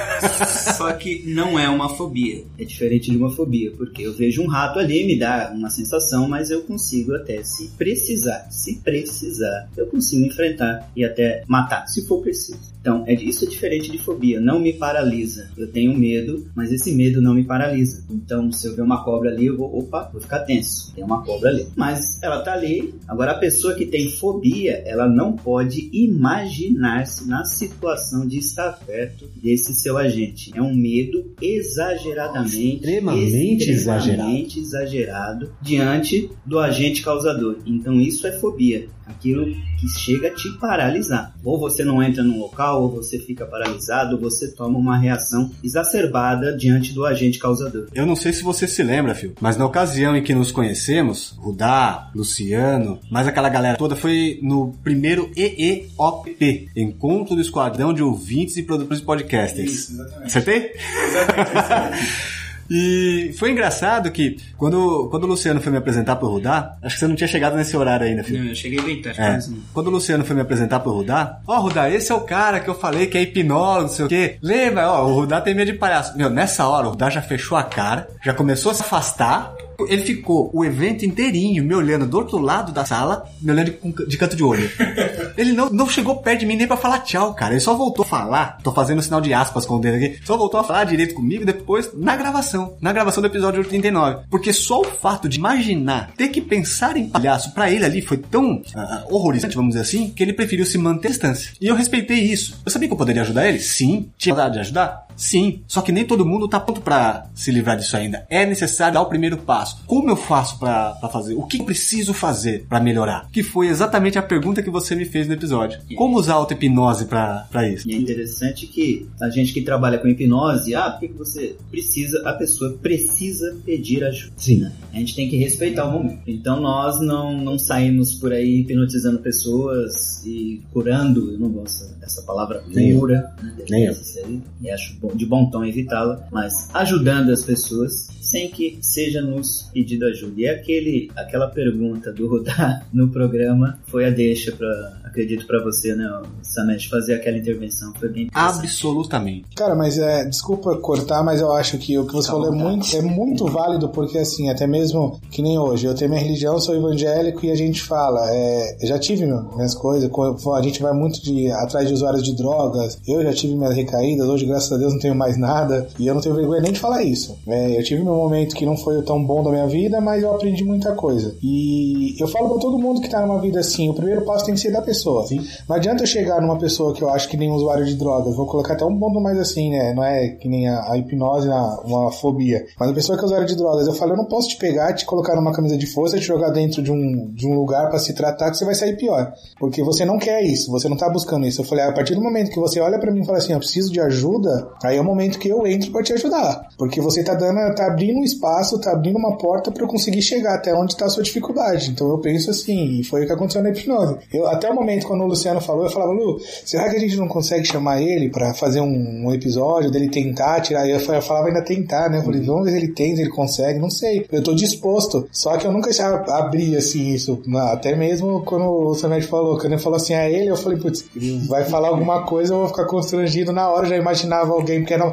[0.76, 2.42] Só que não é uma fobia.
[2.58, 6.28] É diferente de uma fobia, porque eu vejo um rato ali, me dá uma sensação,
[6.28, 12.06] mas eu consigo até, se precisar, se precisar, eu consigo enfrentar e até matar, se
[12.06, 12.69] for preciso.
[12.80, 14.40] Então, é, isso é diferente de fobia.
[14.40, 15.50] Não me paralisa.
[15.56, 18.04] Eu tenho medo, mas esse medo não me paralisa.
[18.10, 20.92] Então, se eu ver uma cobra ali, eu vou, opa, vou ficar tenso.
[20.94, 21.66] Tem uma cobra ali.
[21.76, 22.94] Mas ela tá ali.
[23.06, 29.28] Agora, a pessoa que tem fobia, ela não pode imaginar-se na situação de estar perto
[29.36, 30.50] desse seu agente.
[30.54, 37.58] É um medo exageradamente, Extremamente extremamente exagerado diante do agente causador.
[37.66, 38.88] Então, isso é fobia.
[39.10, 39.46] Aquilo
[39.78, 41.34] que chega a te paralisar.
[41.44, 45.50] Ou você não entra num local, ou você fica paralisado, ou você toma uma reação
[45.62, 47.88] exacerbada diante do agente causador.
[47.94, 51.34] Eu não sei se você se lembra, Fio, mas na ocasião em que nos conhecemos,
[51.38, 58.56] Rudá, Luciano, mais aquela galera toda, foi no primeiro EEOP, Encontro do Esquadrão de Ouvintes
[58.56, 59.90] e Produtores de Podcasters.
[60.24, 60.72] Acertei?
[62.70, 67.00] E foi engraçado que quando, quando o Luciano foi me apresentar pro Rudá, acho que
[67.00, 68.48] você não tinha chegado nesse horário ainda, filho.
[68.48, 69.38] eu cheguei bem tarde, É.
[69.74, 72.70] Quando o Luciano foi me apresentar pro Rudá, ó, Rudá, esse é o cara que
[72.70, 74.38] eu falei que é hipnólogo, não sei o quê.
[74.40, 76.16] Lembra, ó, o Rudá tem medo de palhaço.
[76.16, 79.52] Meu, nessa hora o Rudá já fechou a cara, já começou a se afastar.
[79.88, 84.06] Ele ficou o evento inteirinho me olhando do outro lado da sala, me olhando de,
[84.06, 84.70] de canto de olho.
[85.36, 87.52] Ele não, não chegou perto de mim nem pra falar tchau, cara.
[87.52, 88.58] Ele só voltou a falar.
[88.62, 90.18] Tô fazendo sinal de aspas com o dedo aqui.
[90.24, 92.76] Só voltou a falar direito comigo depois na gravação.
[92.80, 94.24] Na gravação do episódio 89.
[94.30, 98.16] Porque só o fato de imaginar ter que pensar em palhaço pra ele ali foi
[98.16, 101.52] tão ah, horrorizante, vamos dizer assim, que ele preferiu se manter à distância.
[101.60, 102.60] E eu respeitei isso.
[102.64, 103.58] Eu sabia que eu poderia ajudar ele?
[103.58, 104.10] Sim.
[104.18, 105.06] Tinha vontade de ajudar?
[105.20, 105.60] Sim.
[105.68, 108.26] Só que nem todo mundo tá pronto pra se livrar disso ainda.
[108.30, 109.82] É necessário dar o primeiro passo.
[109.86, 111.34] Como eu faço pra fazer?
[111.34, 113.28] O que eu preciso fazer pra melhorar?
[113.30, 115.78] Que foi exatamente a pergunta que você me fez no episódio.
[115.94, 117.88] Como usar auto-hipnose pra isso?
[117.88, 121.56] E é interessante que a gente que trabalha com hipnose, ah, por que que você
[121.70, 124.32] precisa, a pessoa precisa pedir ajuda.
[124.36, 124.60] Sim.
[124.60, 124.72] né?
[124.92, 126.22] A gente tem que respeitar o momento.
[126.26, 132.22] Então nós não, não saímos por aí hipnotizando pessoas e curando, eu não gosto dessa
[132.22, 132.98] palavra Nem eu.
[132.98, 133.54] cura, né?
[133.68, 133.96] Nem eu.
[134.24, 139.20] Aí, e acho bom, de bom tom evitá-la, mas ajudando as pessoas sem que seja
[139.20, 140.34] nos pedido ajuda.
[140.40, 145.92] E aquele, aquela pergunta do Rudá no programa foi a deixa para acredito para você,
[145.96, 146.08] né,
[146.40, 149.44] Samesh, fazer aquela intervenção foi bem Absolutamente.
[149.56, 152.56] Cara, mas é, desculpa cortar, mas eu acho que o que você Tá falou é
[152.56, 152.62] tá.
[152.64, 156.60] muito, é muito válido, porque assim, até mesmo que nem hoje, eu tenho minha religião,
[156.60, 160.92] sou evangélico e a gente fala, é, já tive minhas coisas, co- a gente vai
[160.92, 164.76] muito de, atrás de usuários de drogas, eu já tive minhas recaídas, hoje, graças a
[164.76, 167.36] Deus, não tenho mais nada, e eu não tenho vergonha nem de falar isso.
[167.48, 170.22] É, eu tive meu momento que não foi o tão bom da minha vida, mas
[170.22, 171.34] eu aprendi muita coisa.
[171.42, 174.54] E eu falo pra todo mundo que tá numa vida assim, o primeiro passo tem
[174.54, 175.24] que ser da pessoa.
[175.68, 178.46] Não adianta eu chegar numa pessoa que eu acho que nem usuário de drogas, vou
[178.46, 179.92] colocar até um ponto mais assim, né?
[179.94, 182.64] Não é que nem a, a hipnose, uma, uma fobia.
[182.78, 184.92] Mas a pessoa que é usuário de drogas, eu falo, eu não posso te pegar,
[184.92, 187.98] te colocar numa camisa de força, te jogar dentro de um, de um lugar pra
[187.98, 189.32] se tratar, que você vai sair pior.
[189.58, 191.60] Porque você não quer isso, você não tá buscando isso.
[191.60, 193.58] Eu falei, a partir do momento que você olha pra mim e fala assim, eu
[193.58, 196.68] preciso de ajuda, aí é o momento que eu entro pra te ajudar.
[196.76, 200.22] Porque você tá dando, tá abrindo um espaço, tá abrindo uma porta pra eu conseguir
[200.22, 201.90] chegar até onde tá a sua dificuldade.
[201.90, 204.16] Então eu penso assim, e foi o que aconteceu na hipnose.
[204.32, 207.16] Eu, até o momento quando o Luciano falou, eu falava, Lu, será que a gente
[207.16, 210.88] não consegue chamar ele pra fazer um, um episódio dele tentar tirar?
[210.88, 212.18] Eu, eu falava ainda tentar, né?
[212.18, 214.26] Eu falei, vamos ver se ele tenta, ele consegue, não sei.
[214.30, 215.28] Eu tô disposto.
[215.32, 217.42] Só que eu nunca já abri assim isso.
[217.72, 221.04] Até mesmo quando o Samet falou, quando ele falou assim a ele, eu falei, putz,
[221.48, 225.12] vai falar alguma coisa, eu vou ficar constrangido na hora, já imaginava alguém, porque era,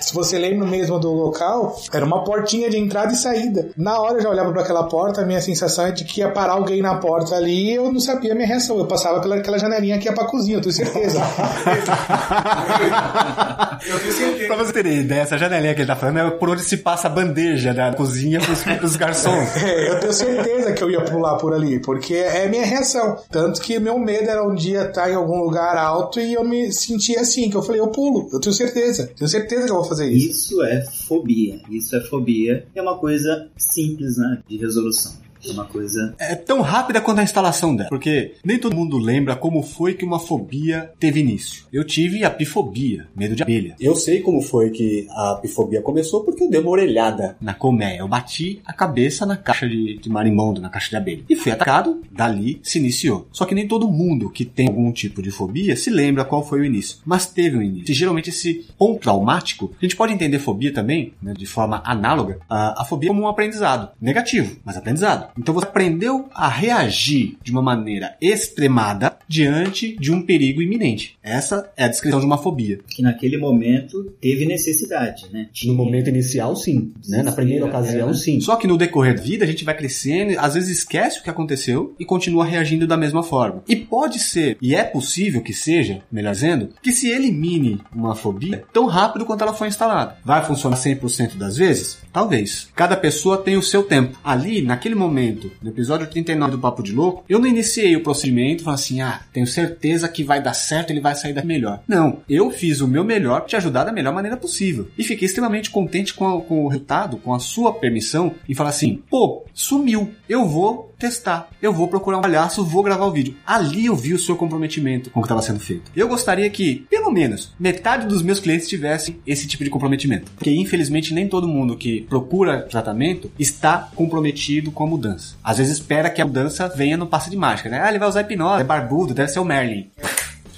[0.00, 3.68] se você lembra mesmo do local, era uma portinha de entrada e saída.
[3.76, 6.30] Na hora eu já olhava para aquela porta, a minha sensação é de que ia
[6.30, 8.78] parar alguém na porta ali e eu não sabia a minha reação.
[8.78, 11.18] Eu passava pela aquela janelinha que ia pra cozinha, eu tenho certeza.
[13.86, 14.46] eu tenho certeza.
[14.46, 17.08] Pra você ter ideia, essa janelinha que ele tá falando é por onde se passa
[17.08, 19.56] a bandeja da cozinha pros, pros garçons.
[19.62, 23.18] É, eu tenho certeza que eu ia pular por ali, porque é a minha reação.
[23.30, 26.72] Tanto que meu medo era um dia estar em algum lugar alto e eu me
[26.72, 28.97] sentia assim, que eu falei, eu pulo, eu tenho certeza.
[29.06, 30.30] Tenho certeza que eu vou fazer isso.
[30.30, 31.60] Isso é fobia.
[31.70, 32.66] Isso é fobia.
[32.74, 34.42] É uma coisa simples, né?
[34.46, 35.12] De resolução.
[35.46, 36.14] É uma coisa.
[36.18, 40.04] É tão rápida quanto a instalação dela, porque nem todo mundo lembra como foi que
[40.04, 41.64] uma fobia teve início.
[41.72, 43.76] Eu tive a pifobia, medo de abelha.
[43.80, 47.36] Eu sei como foi que a pifobia começou porque eu dei uma orelhada.
[47.40, 51.24] Na colmeia, eu bati a cabeça na caixa de, de marimbondo, na caixa de abelha.
[51.28, 53.26] E fui atacado, dali se iniciou.
[53.32, 56.60] Só que nem todo mundo que tem algum tipo de fobia se lembra qual foi
[56.60, 56.98] o início.
[57.04, 57.90] Mas teve um início.
[57.90, 62.38] E geralmente esse ponto traumático, a gente pode entender fobia também, né, de forma análoga,
[62.48, 63.90] a, a fobia como um aprendizado.
[64.00, 65.27] Negativo, mas aprendizado.
[65.36, 71.16] Então você aprendeu a reagir de uma maneira extremada diante de um perigo iminente.
[71.22, 72.80] Essa é a descrição de uma fobia.
[72.88, 75.48] Que naquele momento teve necessidade, né?
[75.64, 76.92] No momento inicial, sim.
[77.06, 77.22] Né?
[77.22, 78.40] Na primeira ocasião, sim.
[78.40, 81.30] Só que no decorrer da vida a gente vai crescendo, às vezes esquece o que
[81.30, 83.62] aconteceu e continua reagindo da mesma forma.
[83.68, 88.64] E pode ser, e é possível que seja, melhor dizendo, que se elimine uma fobia
[88.72, 90.16] tão rápido quanto ela foi instalada.
[90.24, 91.98] Vai funcionar 100% das vezes?
[92.12, 92.68] Talvez.
[92.74, 94.18] Cada pessoa tem o seu tempo.
[94.24, 95.17] Ali, naquele momento,
[95.62, 99.20] no episódio 39 do Papo de Louco, eu não iniciei o procedimento falando assim, ah,
[99.32, 101.80] tenho certeza que vai dar certo, ele vai sair daqui melhor.
[101.88, 104.88] Não, eu fiz o meu melhor pra te ajudar da melhor maneira possível.
[104.96, 108.70] E fiquei extremamente contente com, a- com o resultado, com a sua permissão, e falar
[108.70, 113.36] assim, pô, sumiu, eu vou testar, eu vou procurar um palhaço, vou gravar o vídeo.
[113.46, 115.90] Ali eu vi o seu comprometimento com o que estava sendo feito.
[115.94, 120.30] Eu gostaria que, pelo menos, metade dos meus clientes tivessem esse tipo de comprometimento.
[120.32, 125.36] Porque, infelizmente, nem todo mundo que procura tratamento está comprometido com a mudança.
[125.42, 127.80] Às vezes espera que a mudança venha no passe de mágica, né?
[127.80, 129.88] Ah, ele vai usar hipnose, é barbudo, deve ser o Merlin.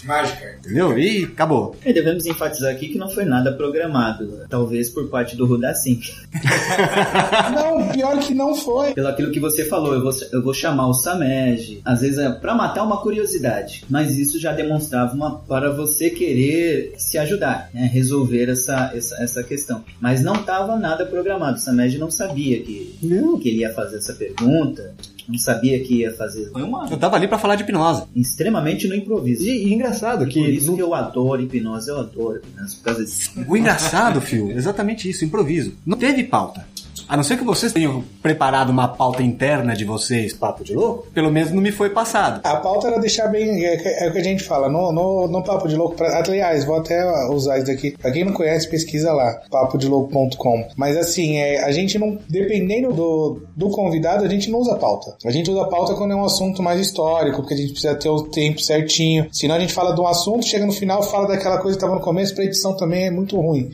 [0.05, 0.57] Mágica.
[0.59, 0.99] Entendeu?
[0.99, 1.77] E acabou.
[1.85, 4.47] E devemos enfatizar aqui que não foi nada programado.
[4.49, 6.01] Talvez por parte do Ruda sim.
[7.55, 8.93] Não, pior que não foi.
[8.93, 12.31] Pelo aquilo que você falou, eu vou, eu vou chamar o Samed, às vezes é
[12.31, 17.89] pra matar uma curiosidade, mas isso já demonstrava uma para você querer se ajudar, né,
[17.93, 19.85] resolver essa, essa, essa questão.
[20.01, 24.15] Mas não estava nada programado, o Samed não sabia que, que ele ia fazer essa
[24.15, 24.95] pergunta,
[25.31, 26.51] não sabia que ia fazer.
[26.51, 28.03] Foi uma Eu tava ali pra falar de hipnose.
[28.14, 29.43] extremamente no improviso.
[29.45, 32.77] E, e engraçado E que por isso no- que eu adoro hipnose, eu adoro hipnose
[32.77, 33.31] por causa disso.
[33.47, 35.73] O engraçado, Fio, exatamente isso, improviso.
[35.87, 36.66] Não teve pauta.
[37.11, 41.09] A não ser que vocês tenham preparado uma pauta interna de vocês, papo de louco,
[41.12, 42.40] pelo menos não me foi passado.
[42.44, 43.64] A pauta era deixar bem.
[43.64, 45.96] É, é o que a gente fala, no, no, no Papo de Louco.
[45.96, 47.96] Pra, aliás, vou até usar isso daqui.
[47.99, 50.68] Pra quem não conhece, pesquisa lá, papodelouco.com.
[50.77, 52.16] Mas assim, é, a gente não.
[52.29, 55.16] Dependendo do, do convidado, a gente não usa pauta.
[55.25, 58.09] A gente usa pauta quando é um assunto mais histórico, porque a gente precisa ter
[58.09, 59.27] o tempo certinho.
[59.33, 61.96] Senão a gente fala de um assunto, chega no final, fala daquela coisa que tava
[61.96, 63.68] no começo, pra edição também é muito ruim.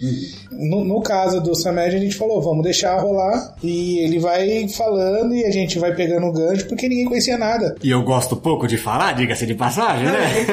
[0.51, 4.69] No, no caso do Samed, a gente falou, vamos deixar rolar lá e ele vai
[4.69, 7.75] falando e a gente vai pegando o gancho porque ninguém conhecia nada.
[7.83, 10.47] E eu gosto pouco de falar, diga-se de passagem, né?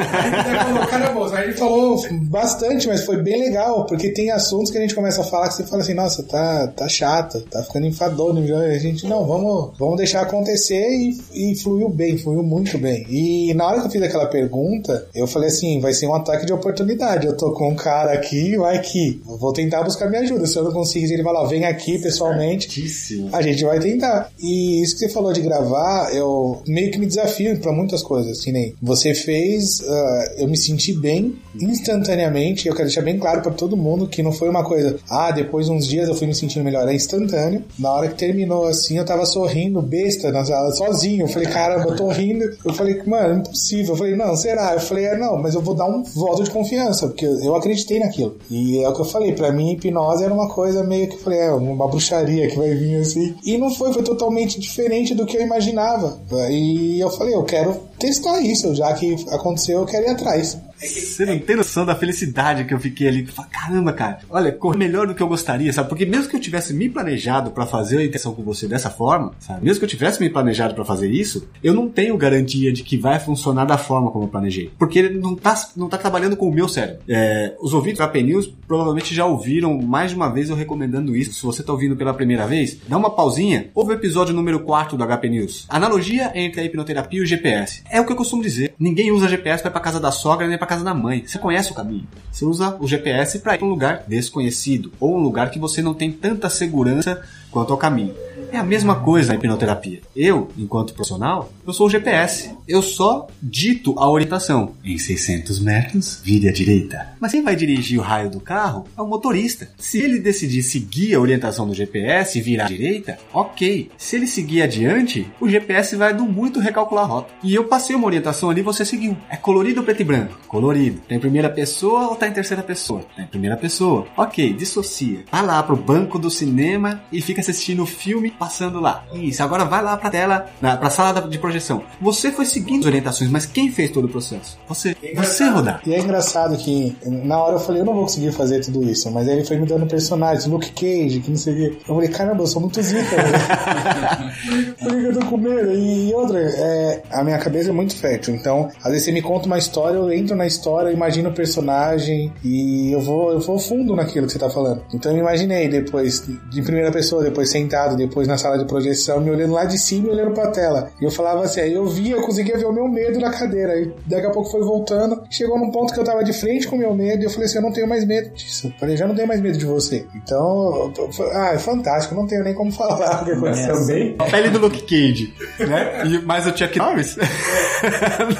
[1.33, 5.21] A gente falou bastante, mas foi bem legal, porque tem assuntos que a gente começa
[5.21, 8.55] a falar que você fala assim, nossa, tá, tá chato, tá ficando enfadonho.
[8.57, 13.05] A gente, não, vamos, vamos deixar acontecer e, e fluiu bem, fluiu muito bem.
[13.09, 16.45] E na hora que eu fiz aquela pergunta, eu falei assim, vai ser um ataque
[16.45, 17.27] de oportunidade.
[17.27, 20.45] Eu tô com um cara aqui, vai que vou tentar buscar minha ajuda.
[20.45, 22.62] Se eu não conseguir, ele vai lá, vem aqui pessoalmente.
[22.63, 23.29] Certíssimo.
[23.31, 24.29] A gente vai tentar.
[24.39, 28.39] E isso que você falou de gravar, eu meio que me desafio pra muitas coisas.
[28.39, 32.67] Assim, nem você fez, uh, eu me senti bem instantaneamente.
[32.67, 35.67] Eu quero deixar bem claro pra todo mundo que não foi uma coisa, ah, depois
[35.67, 36.87] de uns dias eu fui me sentindo melhor.
[36.87, 37.63] É instantâneo.
[37.77, 41.25] Na hora que terminou assim, eu tava sorrindo, besta, na sala, sozinho.
[41.25, 42.43] Eu falei, caramba, eu tô rindo.
[42.65, 43.93] Eu falei, mano, impossível.
[43.93, 44.73] Eu falei, não, será?
[44.73, 47.99] Eu falei, é, não, mas eu vou dar um voto de confiança, porque eu acreditei
[47.99, 48.37] naquilo.
[48.49, 51.39] E é o que eu falei, pra mim, hipnose era uma coisa meio que, falei,
[51.39, 53.35] é, uma bruxaria que vai vir assim.
[53.43, 56.19] E não foi, foi totalmente diferente do que eu imaginava.
[56.49, 60.59] E eu falei, eu quero testar isso, já que aconteceu, eu quero ir atrás.
[60.77, 63.23] Você não tem noção da felicidade que eu fiquei ali.
[63.49, 65.87] Caramba, cara, olha, correu melhor do que eu gostaria, sabe?
[65.87, 69.31] Porque mesmo que eu tivesse me planejado pra fazer a intenção com você dessa forma,
[69.39, 69.63] sabe?
[69.63, 72.97] Mesmo que eu tivesse me planejado pra fazer isso, eu não tenho garantia de que
[72.97, 74.71] vai funcionar da forma como eu planejei.
[74.77, 77.01] Porque ele não tá, não tá trabalhando com o meu cérebro.
[77.07, 81.33] É, os ouvintes da News provavelmente já ouviram mais de uma vez eu recomendando isso.
[81.33, 84.97] Se você tá ouvindo pela primeira vez, dá uma pausinha, ouve o episódio número 4
[84.97, 85.65] do HP News.
[85.69, 87.83] Analogia entre a hipnoterapia e o GPS.
[87.93, 88.73] É o que eu costumo dizer.
[88.79, 91.23] Ninguém usa GPS pra ir pra casa da sogra nem pra casa da mãe.
[91.27, 92.07] Você conhece o caminho.
[92.31, 95.79] Você usa o GPS para ir para um lugar desconhecido ou um lugar que você
[95.79, 98.15] não tem tanta segurança quanto ao caminho.
[98.53, 100.01] É a mesma coisa a hipnoterapia.
[100.15, 102.51] Eu, enquanto profissional, eu sou o GPS.
[102.67, 104.73] Eu só dito a orientação.
[104.85, 107.15] Em 600 metros, vire à direita.
[107.19, 109.69] Mas quem vai dirigir o raio do carro é o motorista.
[109.75, 113.89] Se ele decidir seguir a orientação do GPS e virar à direita, ok.
[113.97, 117.33] Se ele seguir adiante, o GPS vai do muito recalcular a rota.
[117.43, 119.17] E eu passei uma orientação ali, você seguiu.
[119.31, 120.37] É colorido ou preto e branco?
[120.47, 121.01] Colorido.
[121.09, 123.01] Tá em primeira pessoa ou tá em terceira pessoa?
[123.15, 124.05] Tá em primeira pessoa.
[124.15, 125.25] Ok, dissocia.
[125.31, 129.03] Vai lá pro banco do cinema e fica assistindo o filme passando lá.
[129.13, 131.83] Isso, agora vai lá pra tela, na, pra sala de projeção.
[132.01, 134.57] Você foi seguindo as orientações, mas quem fez todo o processo?
[134.67, 134.95] Você.
[135.15, 135.81] Você, Rodar.
[135.85, 139.09] E é engraçado que na hora eu falei, eu não vou conseguir fazer tudo isso,
[139.11, 141.77] mas aí ele foi me dando personagens, Luke Cage, que não sei o quê.
[141.87, 144.75] Eu falei, caramba, eu sou muito zica, velho.
[144.79, 145.71] Por que eu tô com medo?
[145.73, 149.45] E outra, é, a minha cabeça é muito fértil, então às vezes você me conta
[149.45, 153.95] uma história, eu entro na história, imagino o personagem e eu vou, eu vou fundo
[153.95, 154.83] naquilo que você tá falando.
[154.93, 159.29] Então eu imaginei depois, de primeira pessoa, depois sentado, depois na sala de projeção, me
[159.29, 160.91] olhando lá de cima e olhando pra tela.
[161.01, 163.79] E eu falava assim, aí eu via, eu conseguia ver o meu medo na cadeira.
[163.79, 166.75] E daqui a pouco foi voltando, chegou num ponto que eu tava de frente com
[166.75, 168.67] o meu medo e eu falei assim, eu não tenho mais medo disso.
[168.67, 170.05] Eu falei, já não tenho mais medo de você.
[170.15, 170.93] Então,
[171.33, 174.15] ah, é fantástico, não tenho nem como falar o que aconteceu É, bem.
[174.19, 176.05] A pele do Luke Cage, né?
[176.05, 177.17] E, mas o Chuck Norris,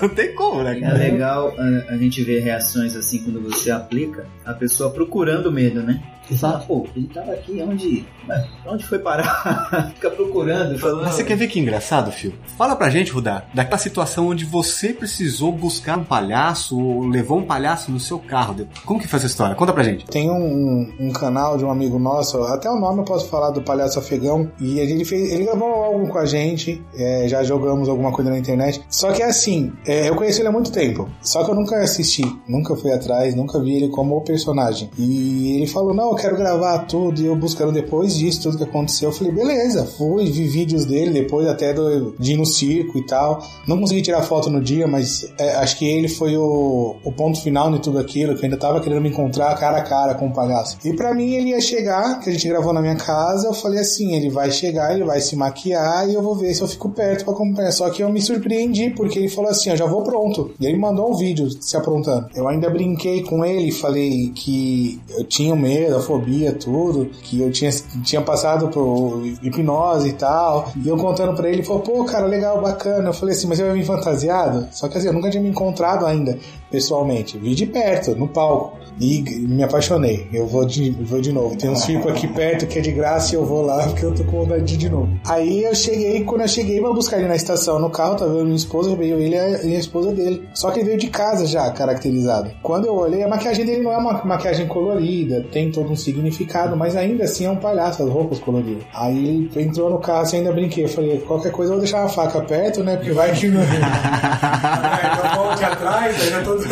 [0.02, 0.80] não tem como, né?
[0.82, 5.52] É legal a, a gente ver reações assim quando você aplica, a pessoa procurando o
[5.52, 6.02] medo, né?
[6.34, 9.92] Você fala, pô, ele tava aqui, onde, mas onde foi parar?
[9.96, 11.04] Fica procurando, falando.
[11.04, 12.34] Mas você quer ver que engraçado, Fio?
[12.58, 17.46] Fala pra gente, Rudá, daquela situação onde você precisou buscar um palhaço ou levou um
[17.46, 18.56] palhaço no seu carro.
[18.86, 19.56] Como que foi essa história?
[19.56, 20.06] Conta pra gente.
[20.06, 23.62] Tem um, um canal de um amigo nosso, até o nome eu posso falar do
[23.62, 28.12] Palhaço Afegão, e ele fez, ele gravou algo com a gente, é, já jogamos alguma
[28.12, 28.84] coisa na internet.
[28.90, 31.78] Só que é assim, é, eu conheci ele há muito tempo, só que eu nunca
[31.78, 34.90] assisti, nunca fui atrás, nunca vi ele como o personagem.
[34.98, 38.64] E ele falou: Não, eu quero gravar tudo, e eu buscando depois disso, tudo que
[38.64, 39.10] aconteceu.
[39.10, 43.06] Eu falei: Beleza, fui, vi vídeos dele, depois até do, de ir no circo e
[43.06, 43.46] tal.
[43.68, 47.42] Não consegui tirar foto no dia, mas é, acho que ele foi o, o ponto
[47.42, 50.28] final de tudo aquilo, que eu ainda tava querendo me encontrar cara a cara com
[50.28, 50.78] o palhaço.
[50.86, 53.80] E pra mim ele ia chegar, que a gente gravou na minha casa, eu falei
[53.80, 56.90] assim, ele vai chegar, ele vai se maquiar e eu vou ver se eu fico
[56.90, 57.72] perto pra acompanhar.
[57.72, 60.52] Só que eu me surpreendi, porque ele falou assim, eu já vou pronto.
[60.60, 62.30] E ele mandou um vídeo se aprontando.
[62.34, 67.72] Eu ainda brinquei com ele, falei que eu tinha medo, fobia, tudo, que eu tinha,
[68.04, 70.72] tinha passado por hipnose e tal.
[70.76, 73.10] E eu contando pra ele, ele falou, pô, cara, legal, bacana.
[73.10, 74.68] Eu falei assim, mas eu ia vir fantasiado?
[74.72, 76.38] Só que assim, eu nunca tinha me encontrado ainda,
[76.74, 77.38] pessoalmente.
[77.38, 78.80] Vi de perto, no palco.
[79.00, 80.28] E me apaixonei.
[80.32, 81.56] Eu vou de, vou de novo.
[81.56, 84.14] Tem um circo aqui perto que é de graça e eu vou lá porque eu
[84.14, 85.10] tô com vontade de de novo.
[85.28, 88.46] Aí eu cheguei, quando eu cheguei, vou buscar ele na estação no carro, tava vendo
[88.46, 90.48] minha esposa, veio ele e a esposa dele.
[90.54, 92.52] Só que ele veio de casa já, caracterizado.
[92.62, 96.76] Quando eu olhei, a maquiagem dele não é uma maquiagem colorida, tem todo um significado,
[96.76, 98.84] mas ainda assim é um palhaço, as roupas coloridas.
[98.94, 100.86] Aí ele entrou no carro, assim, ainda brinquei.
[100.86, 102.96] Eu falei, qualquer coisa eu vou deixar a faca perto, né?
[102.96, 103.48] Porque vai que.
[103.48, 103.62] não...
[103.64, 106.63] então volte atrás, aí já tô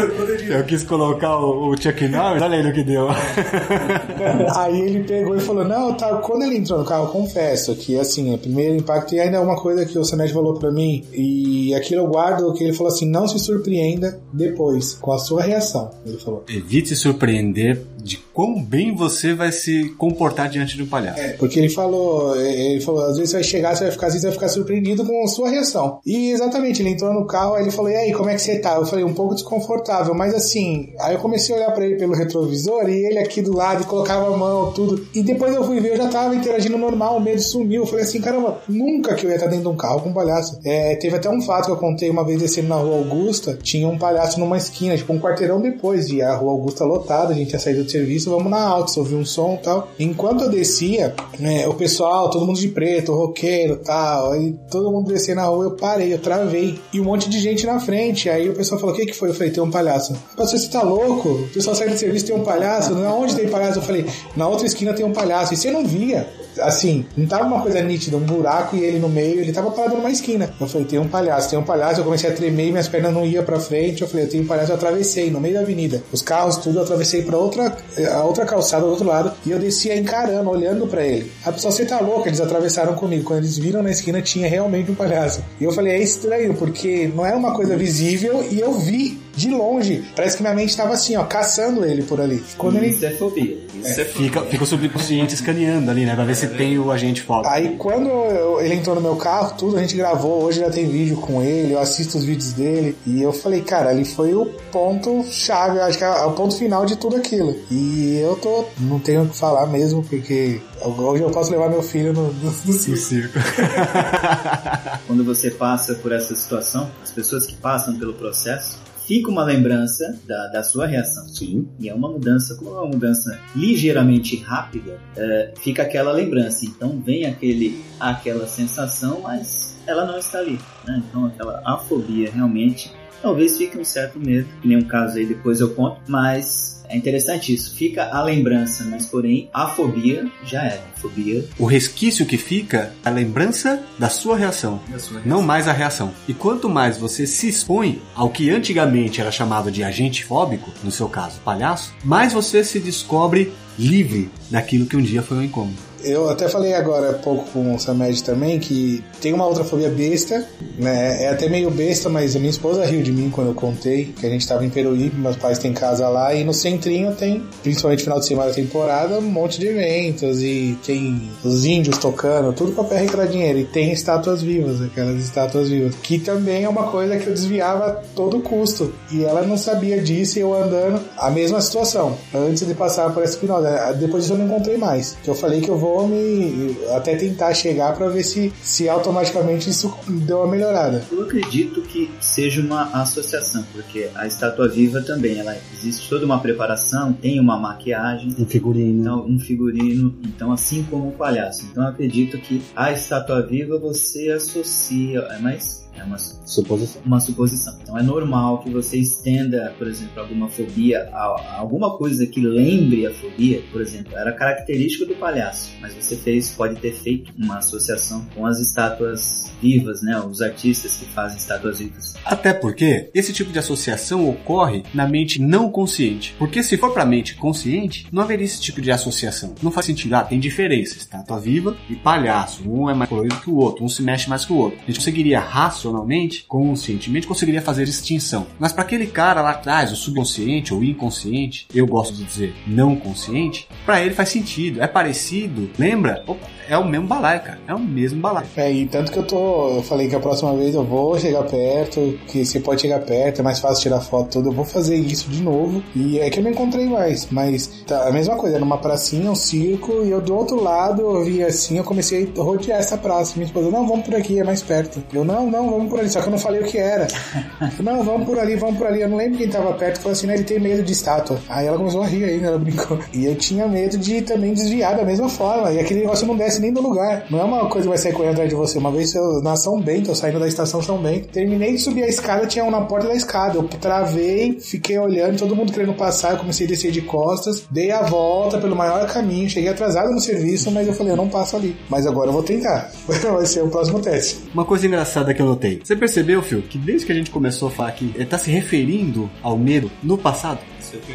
[0.49, 3.07] Eu quis colocar o, o Chuck Norris, olha aí no que deu.
[4.55, 6.15] Aí ele pegou e falou: Não, tá.
[6.17, 9.39] Quando ele entrou no carro, eu confesso que, assim, o primeiro impacto, e ainda é
[9.39, 12.91] uma coisa que o Sanete falou pra mim, e aquilo eu guardo, que ele falou
[12.91, 15.91] assim: Não se surpreenda depois com a sua reação.
[16.05, 16.43] Ele falou.
[16.49, 21.19] Evite se surpreender de quão bem você vai se comportar diante de um palhaço.
[21.19, 24.19] É, porque ele falou, ele falou, às vezes você vai chegar, você vai ficar, você
[24.19, 25.99] vai ficar surpreendido com a sua reação.
[26.05, 28.59] E exatamente, ele entrou no carro, aí ele falou, e aí, como é que você
[28.59, 28.75] tá?
[28.75, 32.13] Eu falei, um pouco desconfortável, mas assim, aí eu comecei a olhar pra ele pelo
[32.13, 35.07] retrovisor e ele aqui do lado e colocava a mão, tudo.
[35.13, 37.83] E depois eu fui ver, eu já tava interagindo normal, o medo sumiu.
[37.83, 40.13] Eu falei assim, caramba, nunca que eu ia estar dentro de um carro com um
[40.13, 40.59] palhaço.
[40.63, 43.87] É, teve até um fato que eu contei uma vez descendo na rua Augusta, tinha
[43.87, 47.51] um palhaço numa esquina, tipo um quarteirão depois de a rua Augusta lotada, a gente
[47.53, 49.89] ia sair do serviço, vamos na alta, ouvir um som tal.
[49.99, 55.07] Enquanto eu descia, né, o pessoal, todo mundo de preto, roqueiro tal, aí todo mundo
[55.07, 56.79] descia na rua, eu parei, eu travei.
[56.93, 58.29] E um monte de gente na frente.
[58.29, 59.29] Aí o pessoal falou: O que, que foi?
[59.29, 60.13] Eu falei: Tem um palhaço.
[60.35, 61.29] Pastor, você tá louco?
[61.29, 62.93] O pessoal sai do serviço tem um palhaço.
[62.93, 63.79] Onde tem palhaço?
[63.79, 65.53] Eu falei: Na outra esquina tem um palhaço.
[65.53, 66.27] E você não via
[66.59, 69.95] assim, não tava uma coisa nítida, um buraco e ele no meio, ele tava parado
[69.95, 70.53] numa esquina.
[70.59, 73.25] Eu falei, tem um palhaço, tem um palhaço, eu comecei a tremer minhas pernas não
[73.25, 74.01] iam pra frente.
[74.01, 76.01] Eu falei, eu tenho um palhaço, eu atravessei no meio da avenida.
[76.11, 77.75] Os carros, tudo, eu atravessei pra outra,
[78.13, 81.31] a outra calçada do outro lado e eu descia encarando, olhando pra ele.
[81.45, 83.23] A pessoa, você tá louca, eles atravessaram comigo.
[83.23, 85.43] Quando eles viram na esquina, tinha realmente um palhaço.
[85.59, 89.49] E eu falei, é estranho, porque não é uma coisa visível e eu vi de
[89.49, 90.03] longe.
[90.15, 92.43] Parece que minha mente estava assim, ó, caçando ele por ali.
[92.57, 92.87] Quando ele...
[92.87, 93.57] Isso é fobia.
[93.73, 96.13] Isso é, fica, fica o subconsciente escaneando ali, né?
[96.13, 97.49] Pra ver se tem o agente foda.
[97.49, 100.43] Aí quando eu, ele entrou no meu carro, tudo a gente gravou.
[100.43, 102.95] Hoje já tem vídeo com ele, eu assisto os vídeos dele.
[103.05, 106.85] E eu falei, cara, ali foi o ponto chave, acho que é o ponto final
[106.85, 107.55] de tudo aquilo.
[107.71, 108.65] E eu tô.
[108.79, 112.51] Não tenho o que falar mesmo, porque hoje eu posso levar meu filho no, no,
[112.51, 113.39] no circo.
[115.07, 118.79] Quando você passa por essa situação, as pessoas que passam pelo processo,
[119.11, 121.27] fica uma lembrança da, da sua reação.
[121.27, 121.67] Sim.
[121.77, 126.65] E é uma mudança, como é uma mudança ligeiramente rápida, é, fica aquela lembrança.
[126.65, 130.57] Então vem aquele, aquela sensação, mas ela não está ali.
[130.87, 131.03] Né?
[131.09, 132.89] Então aquela afobia realmente,
[133.21, 134.47] talvez fique um certo medo.
[134.63, 137.73] Nenhum caso aí depois eu conto, mas é interessante isso.
[137.75, 140.83] Fica a lembrança, mas porém a fobia já era.
[140.95, 141.45] A fobia.
[141.57, 145.31] O resquício que fica é a lembrança da sua reação, Da sua reação.
[145.31, 146.11] não mais a reação.
[146.27, 150.91] E quanto mais você se expõe ao que antigamente era chamado de agente fóbico, no
[150.91, 155.77] seu caso, palhaço, mais você se descobre livre daquilo que um dia foi um incômodo.
[156.03, 159.89] Eu até falei agora há pouco com o Samed também que tem uma outra fobia
[159.89, 160.45] besta,
[160.77, 161.23] né?
[161.23, 164.25] É até meio besta, mas a minha esposa riu de mim quando eu contei que
[164.25, 168.03] a gente tava em Peruíbe, meus pais têm casa lá e no centrinho tem, principalmente
[168.03, 172.71] final de semana da temporada, um monte de eventos e tem os índios tocando, tudo
[172.71, 173.59] pra perrecar dinheiro.
[173.59, 177.85] E tem estátuas vivas, aquelas estátuas vivas, que também é uma coisa que eu desviava
[177.87, 178.93] a todo custo.
[179.11, 183.23] E ela não sabia disso e eu andando, a mesma situação, antes de passar por
[183.23, 183.61] essa final.
[183.99, 185.17] Depois disso eu não encontrei mais.
[185.23, 189.69] Que eu falei que eu vou me até tentar chegar pra ver se, se automaticamente
[189.69, 191.03] isso deu uma melhorada.
[191.11, 196.39] Eu acredito que seja uma associação, porque a estátua viva também, ela existe toda uma
[196.39, 199.01] preparação, tem uma maquiagem, Um figurino.
[199.01, 201.65] então, um figurino, então assim como o palhaço.
[201.71, 207.01] Então eu acredito que a estátua viva você associa, é mais é uma, Suposição.
[207.05, 207.77] uma suposição.
[207.81, 212.41] Então é normal que você estenda, por exemplo, alguma fobia, a, a alguma coisa que
[212.41, 217.31] lembre a fobia, por exemplo, era característico do palhaço, mas você fez, pode ter feito
[217.37, 220.19] uma associação com as estátuas vivas, né?
[220.19, 222.15] Os artistas que fazem estátuas vivas.
[222.25, 226.35] Até porque esse tipo de associação ocorre na mente não consciente.
[226.37, 229.53] Porque se for pra mente consciente, não haveria esse tipo de associação.
[229.61, 230.15] Não faz sentido.
[230.15, 230.97] Ah, tem diferença.
[230.97, 232.63] Estátua viva e palhaço.
[232.67, 233.83] Um é mais colorido que o outro.
[233.83, 234.79] Um se mexe mais que o outro.
[234.81, 235.39] A gente conseguiria
[235.81, 238.45] racionalmente, conscientemente, conseguiria fazer extinção.
[238.59, 242.95] Mas para aquele cara lá atrás, o subconsciente ou inconsciente, eu gosto de dizer não
[242.95, 244.81] consciente, para ele faz sentido.
[244.81, 245.69] É parecido.
[245.77, 246.23] Lembra?
[246.27, 247.59] Opa, é o mesmo balaio, cara.
[247.67, 248.47] É o mesmo balaio.
[248.55, 249.69] É, e tanto que eu tô.
[249.77, 253.39] Eu falei que a próxima vez eu vou chegar perto, que você pode chegar perto,
[253.39, 254.49] é mais fácil tirar foto tudo.
[254.49, 255.83] Eu vou fazer isso de novo.
[255.95, 257.27] E é que eu não encontrei mais.
[257.31, 261.01] Mas tá, a mesma coisa, era uma pracinha, um circo, e eu do outro lado
[261.01, 263.33] eu vi assim, eu comecei a rodear essa praça.
[263.35, 265.03] Minha esposa, não, vamos por aqui, é mais perto.
[265.13, 266.09] Eu, não, não, vamos por ali.
[266.09, 267.07] Só que eu não falei o que era.
[267.79, 269.01] não, vamos por ali, vamos por ali.
[269.01, 271.39] Eu não lembro quem tava perto, falou assim, né, ele tem medo de estátua.
[271.49, 272.99] Aí ela começou a rir ainda, ela brincou.
[273.13, 275.71] E eu tinha medo de também desviar da mesma forma.
[275.71, 277.25] E aquele negócio não desce nem do lugar.
[277.29, 278.77] Não é uma coisa que vai sair correndo atrás de você.
[278.77, 282.03] Uma vez eu, na São Bento, eu saindo da estação São Bento, terminei de subir
[282.03, 283.57] a escada, tinha um na porta da escada.
[283.57, 287.91] Eu travei, fiquei olhando, todo mundo querendo passar, eu comecei a descer de costas, dei
[287.91, 291.55] a volta pelo maior caminho, cheguei atrasado no serviço, mas eu falei, eu não passo
[291.55, 291.75] ali.
[291.89, 292.91] Mas agora eu vou tentar.
[293.07, 294.39] vai ser o próximo teste.
[294.53, 295.45] Uma coisa engraçada que eu
[295.83, 298.49] Você percebeu, Phil, que desde que a gente começou a falar aqui, ele tá se
[298.49, 300.59] referindo ao medo no passado?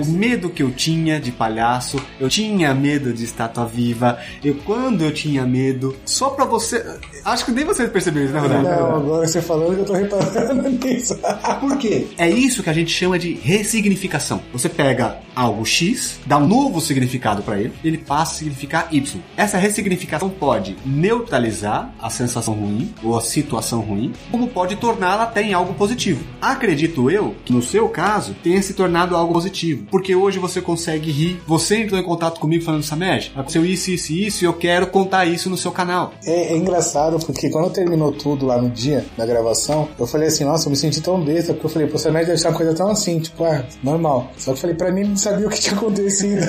[0.01, 5.03] O medo que eu tinha de palhaço, eu tinha medo de estátua viva, eu quando
[5.03, 6.85] eu tinha medo, só pra você.
[7.25, 8.63] Acho que nem vocês perceberam isso, né, Rodrigo?
[8.63, 11.19] Não, agora você falando que eu tô reparando nisso.
[11.61, 12.07] Por quê?
[12.19, 14.41] É isso que a gente chama de ressignificação.
[14.53, 19.21] Você pega algo X, dá um novo significado pra ele, ele passa a significar Y.
[19.37, 25.43] Essa ressignificação pode neutralizar a sensação ruim ou a situação ruim, como pode torná-la até
[25.43, 26.25] em algo positivo.
[26.41, 31.11] Acredito eu que no seu caso tenha se tornado algo positivo, porque hoje você consegue
[31.11, 31.41] rir.
[31.47, 34.87] Você entrou em contato comigo falando, Samed, aconteceu isso, isso e isso, e eu quero
[34.89, 36.13] contar isso no seu canal.
[36.25, 40.45] É, é engraçado porque quando terminou tudo lá no dia da gravação, eu falei assim,
[40.45, 42.75] nossa, eu me senti tão besta, porque eu falei, pô, Samed deve ser uma coisa
[42.75, 44.31] tão assim, tipo, ah, normal.
[44.37, 46.45] Só que eu falei, pra mim, não sabia o que tinha acontecido.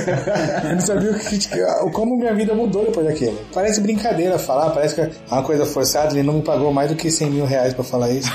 [0.63, 3.37] eu não sabia o que tinha, como minha vida mudou depois daquilo.
[3.53, 6.95] Parece brincadeira falar, parece que é uma coisa forçada, ele não me pagou mais do
[6.95, 8.29] que 100 mil reais pra falar isso.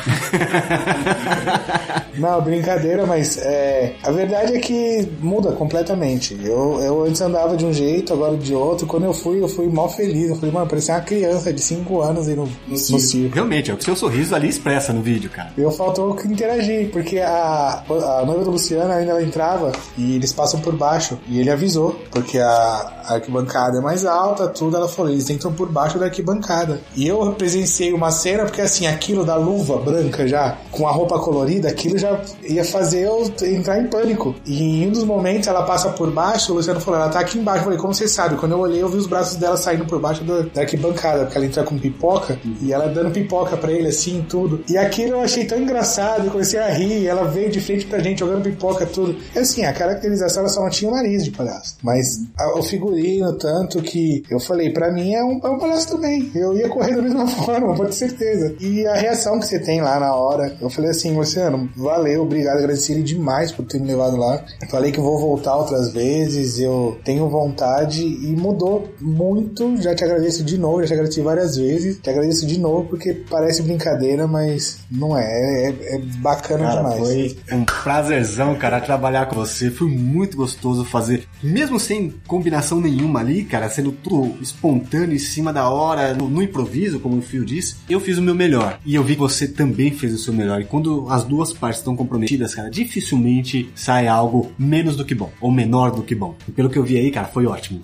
[2.18, 4.71] não, brincadeira, mas é, a verdade é que
[5.20, 6.38] muda completamente.
[6.42, 8.86] Eu, eu antes andava de um jeito, agora de outro.
[8.86, 10.30] Quando eu fui, eu fui mal feliz.
[10.30, 13.34] Eu falei, mano, parecia uma criança de 5 anos aí no, no, circo.
[13.34, 15.52] Realmente, é o que seu sorriso ali expressa no vídeo, cara.
[15.56, 20.60] Eu faltou interagir, porque a, a noiva do Luciano ainda ela entrava e eles passam
[20.60, 21.18] por baixo.
[21.28, 24.76] E ele avisou, porque a, a arquibancada é mais alta, tudo.
[24.76, 26.80] Ela falou, eles entram por baixo da arquibancada.
[26.96, 31.18] E eu presenciei uma cena, porque assim, aquilo da luva branca já, com a roupa
[31.18, 34.34] colorida, aquilo já ia fazer eu entrar em pânico.
[34.46, 37.38] E em um dos momentos ela passa por baixo, o Luciano falou, ela tá aqui
[37.38, 37.60] embaixo.
[37.60, 38.36] Eu falei, como você sabe?
[38.36, 41.38] Quando eu olhei, eu vi os braços dela saindo por baixo do, da arquibancada, porque
[41.38, 44.62] ela entra com pipoca, e ela dando pipoca pra ele, assim, tudo.
[44.68, 47.98] E aquilo eu achei tão engraçado, eu comecei a rir, ela veio de frente pra
[47.98, 49.16] gente, jogando pipoca, tudo.
[49.34, 51.76] E assim, a caracterização, ela só não tinha o nariz de palhaço.
[51.82, 55.88] Mas a, o figurino, tanto que eu falei, pra mim é um, é um palhaço
[55.88, 56.30] também.
[56.34, 58.54] Eu ia correr da mesma forma, pode ter certeza.
[58.60, 62.58] E a reação que você tem lá na hora, eu falei assim, Luciano, valeu, obrigado,
[62.58, 64.44] agradeci ele demais por ter me levado lá.
[64.70, 69.80] Falei que vou voltar outras vezes, eu tenho vontade e mudou muito.
[69.80, 71.98] Já te agradeço de novo, já te agradeci várias vezes.
[71.98, 75.22] Te agradeço de novo porque parece brincadeira, mas não é.
[75.22, 77.36] É, é bacana Cara, demais.
[77.46, 79.70] foi um prazerzão, cara, trabalhar com você.
[79.70, 85.52] Foi muito gostoso fazer, mesmo sem combinação nenhuma ali, cara, sendo tudo espontâneo, em cima
[85.52, 87.76] da hora, no, no improviso, como o Fio disse.
[87.88, 88.78] Eu fiz o meu melhor.
[88.84, 90.60] E eu vi que você também fez o seu melhor.
[90.60, 95.30] E quando as duas partes estão comprometidas, cara, dificilmente sai algo menos do que bom,
[95.40, 96.34] ou menor do que bom.
[96.48, 97.80] E pelo que eu vi aí, cara, foi ótimo.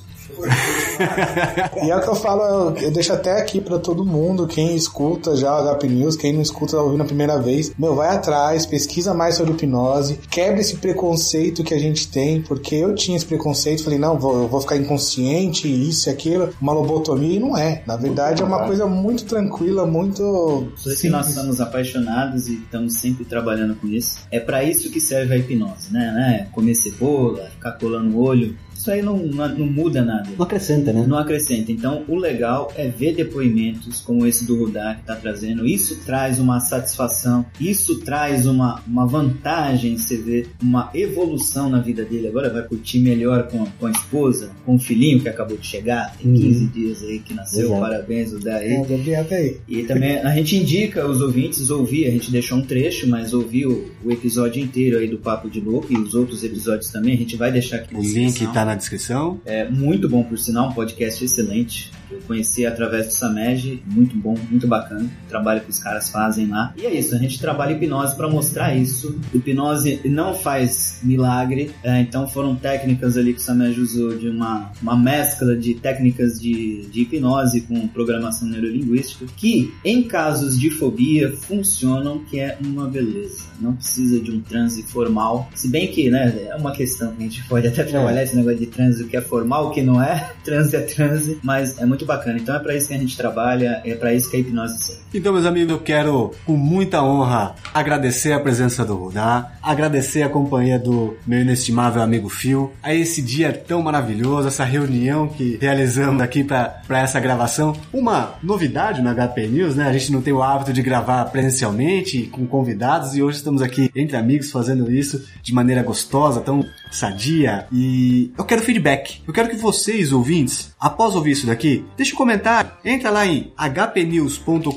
[1.83, 4.75] E é o que eu falo, eu, eu deixo até aqui pra todo mundo, quem
[4.75, 8.15] escuta já o HP News, quem não escuta tá ouvindo a primeira vez, meu, vai
[8.15, 13.17] atrás, pesquisa mais sobre hipnose, quebra esse preconceito que a gente tem, porque eu tinha
[13.17, 17.41] esse preconceito, falei, não, vou, eu vou ficar inconsciente, isso e aquilo, uma lobotomia, e
[17.41, 17.83] não é.
[17.87, 20.69] Na verdade, é uma coisa muito tranquila, muito.
[20.83, 24.19] Por isso que nós somos apaixonados e estamos sempre trabalhando com isso.
[24.31, 26.13] É pra isso que serve a hipnose, né?
[26.13, 26.49] né?
[26.53, 28.57] Comer cebola, ficar colando o olho.
[28.89, 30.31] Isso aí não, não, muda nada.
[30.35, 31.05] Não acrescenta, né?
[31.07, 31.71] Não acrescenta.
[31.71, 35.67] Então, o legal é ver depoimentos como esse do Rudá que está trazendo.
[35.67, 42.03] Isso traz uma satisfação, isso traz uma, uma vantagem, você vê uma evolução na vida
[42.03, 42.29] dele.
[42.29, 46.17] Agora vai curtir melhor com, com a esposa, com o filhinho que acabou de chegar,
[46.17, 47.67] tem 15 dias aí que nasceu.
[47.67, 47.81] Exato.
[47.81, 48.73] Parabéns, Rudá aí.
[48.73, 49.57] É, ir até aí.
[49.69, 53.67] E também a gente indica os ouvintes ouvir, a gente deixou um trecho, mas ouvir
[53.67, 57.19] o, o episódio inteiro aí do Papo de Louco e os outros episódios também, a
[57.19, 58.53] gente vai deixar aqui O link descrição.
[58.55, 59.41] tá na descrição.
[59.45, 61.91] É muito bom, por sinal, um podcast excelente.
[62.11, 65.09] Eu conheci através do Samej, muito bom, muito bacana.
[65.27, 66.73] O trabalho que os caras fazem lá.
[66.77, 69.19] E é isso, a gente trabalha hipnose para mostrar isso.
[69.35, 74.71] Hipnose não faz milagre, é, então foram técnicas ali que o Samej usou de uma,
[74.83, 81.33] uma mescla de técnicas de, de hipnose com programação neurolinguística que, em casos de fobia,
[81.33, 83.45] funcionam, que é uma beleza.
[83.61, 85.49] Não precisa de um transe formal.
[85.55, 88.59] Se bem que, né, é uma questão que a gente pode até trabalhar esse negócio
[88.59, 90.33] de transe, o que é formal, o que não é.
[90.49, 92.39] Transe é transe, mas é muito bacana.
[92.39, 95.03] Então é para isso que a gente trabalha, é para isso que a hipnose serve.
[95.15, 100.29] Então, meus amigos, eu quero, com muita honra, agradecer a presença do Rudá, agradecer a
[100.29, 106.21] companhia do meu inestimável amigo Phil, a esse dia tão maravilhoso, essa reunião que realizamos
[106.21, 107.75] aqui para essa gravação.
[107.93, 109.89] Uma novidade no HP News, né?
[109.89, 113.91] A gente não tem o hábito de gravar presencialmente, com convidados, e hoje estamos aqui
[113.97, 117.67] entre amigos fazendo isso de maneira gostosa, tão sadia.
[117.73, 119.23] E eu quero feedback.
[119.27, 122.71] Eu quero que vocês, ouvintes, após ouvir isso daqui, deixe um comentário.
[122.85, 124.71] Entra lá em hpnews.com.br,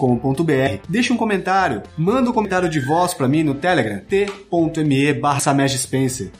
[0.88, 5.41] deixa um comentário, manda um comentário de voz pra mim no Telegram, t.me barra.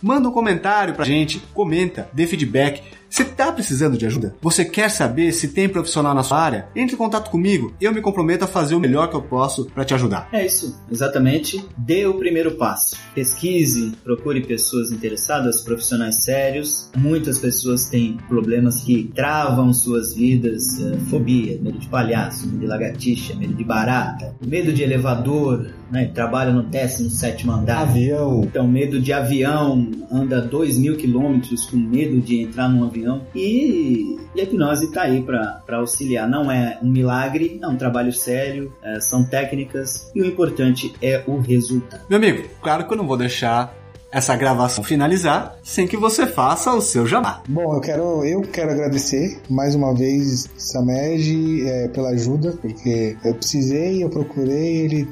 [0.02, 2.82] Manda um comentário pra gente, comenta, dê feedback.
[3.12, 4.34] Você está precisando de ajuda?
[4.42, 6.70] Você quer saber se tem profissional na sua área?
[6.74, 7.74] Entre em contato comigo.
[7.82, 10.30] Eu me comprometo a fazer o melhor que eu posso para te ajudar.
[10.32, 11.62] É isso, exatamente.
[11.78, 12.96] Dê o primeiro passo.
[13.14, 16.90] Pesquise, procure pessoas interessadas, profissionais sérios.
[16.96, 22.68] Muitas pessoas têm problemas que travam suas vidas, eh, fobia, medo de palhaço, medo de
[22.68, 26.06] lagartixa, medo de barata, medo de elevador, né?
[26.06, 27.82] Trabalha no 17 andar.
[27.82, 28.44] Avião.
[28.46, 33.01] Então, medo de avião, anda 2 mil quilômetros com medo de entrar num avião.
[33.36, 36.28] E, e a hipnose está aí para auxiliar.
[36.28, 41.24] Não é um milagre, é um trabalho sério, é, são técnicas e o importante é
[41.28, 42.04] o resultado.
[42.10, 43.81] Meu amigo, claro que eu não vou deixar
[44.12, 47.42] essa gravação finalizar sem que você faça o seu jabá.
[47.48, 53.34] Bom, eu quero, eu quero agradecer mais uma vez Samed é, pela ajuda, porque eu
[53.36, 55.08] precisei, eu procurei, ele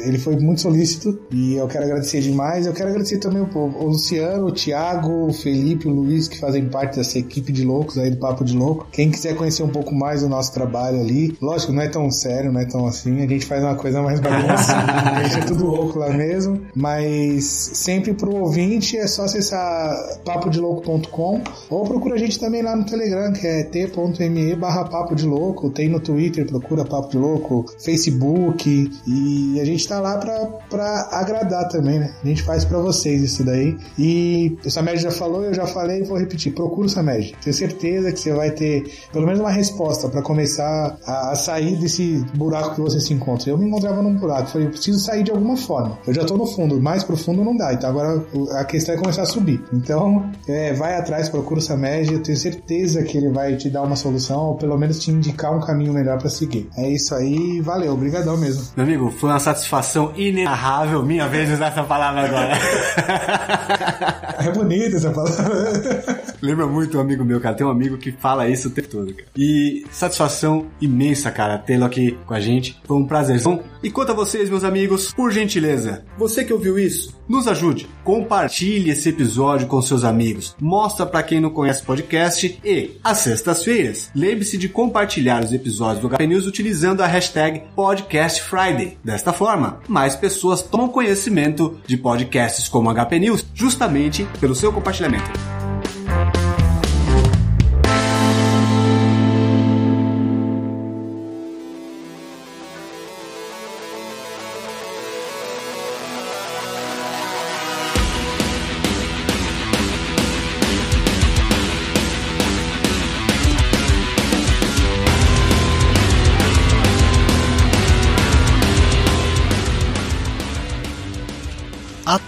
[0.00, 2.66] ele foi muito solícito e eu quero agradecer demais.
[2.66, 6.68] Eu quero agradecer também o, o Luciano, o Thiago, o Felipe, o Luiz, que fazem
[6.68, 8.86] parte dessa equipe de loucos aí do Papo de Louco.
[8.90, 12.50] Quem quiser conhecer um pouco mais do nosso trabalho ali, lógico, não é tão sério,
[12.50, 13.22] não é tão assim.
[13.22, 14.74] A gente faz uma coisa mais bagunça,
[15.14, 16.62] a gente é tudo louco lá mesmo.
[16.74, 22.84] Mas sempre pro ouvinte é só acessar papodelouco.com ou procura a gente também lá no
[22.84, 25.70] Telegram, que é t.me barra papo de louco.
[25.70, 31.08] Tem no Twitter, procura Papo de Louco, Facebook e a gente tá lá pra, pra
[31.12, 32.14] agradar também, né?
[32.22, 33.76] A gente faz pra vocês isso daí.
[33.98, 36.52] E o Samed já falou, eu já falei vou repetir.
[36.54, 37.34] Procura o Samed.
[37.42, 41.76] Tenho certeza que você vai ter pelo menos uma resposta para começar a, a, sair
[41.76, 43.50] desse buraco que você se encontra.
[43.50, 44.48] Eu me encontrava num buraco.
[44.48, 45.98] Falei, eu preciso sair de alguma forma.
[46.06, 46.80] Eu já tô no fundo.
[46.80, 47.72] Mais profundo não dá.
[47.72, 49.62] Então agora a questão é começar a subir.
[49.72, 52.12] Então, é, vai atrás, procura o Samed.
[52.12, 55.56] Eu tenho certeza que ele vai te dar uma solução ou pelo menos te indicar
[55.56, 56.68] um caminho melhor para seguir.
[56.76, 57.60] É isso aí.
[57.60, 57.92] Valeu.
[57.92, 58.64] Obrigadão mesmo.
[58.76, 61.04] Meu amigo, foi uma satisfação inenarrável.
[61.04, 62.52] Minha vez de usar essa palavra agora.
[64.38, 66.28] é bonita essa palavra.
[66.40, 67.54] Lembra muito um amigo meu, cara.
[67.54, 69.28] Tem um amigo que fala isso o tempo todo, cara.
[69.36, 72.80] E satisfação imensa, cara, tê-lo aqui com a gente.
[72.84, 73.62] Foi um prazerzão.
[73.82, 77.88] E quanto a vocês, meus amigos, por gentileza, você que ouviu isso, nos ajude.
[78.02, 80.56] Compartilhe esse episódio com seus amigos.
[80.60, 86.00] Mostra para quem não conhece o podcast e, às sextas-feiras, lembre-se de compartilhar os episódios
[86.00, 88.96] do HP News utilizando a hashtag Podcast Friday.
[89.04, 95.57] Desta forma, mais pessoas tomam conhecimento de podcasts como HP News justamente pelo seu compartilhamento.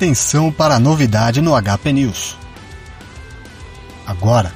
[0.00, 2.34] Atenção para a novidade no HP News.
[4.06, 4.50] Agora,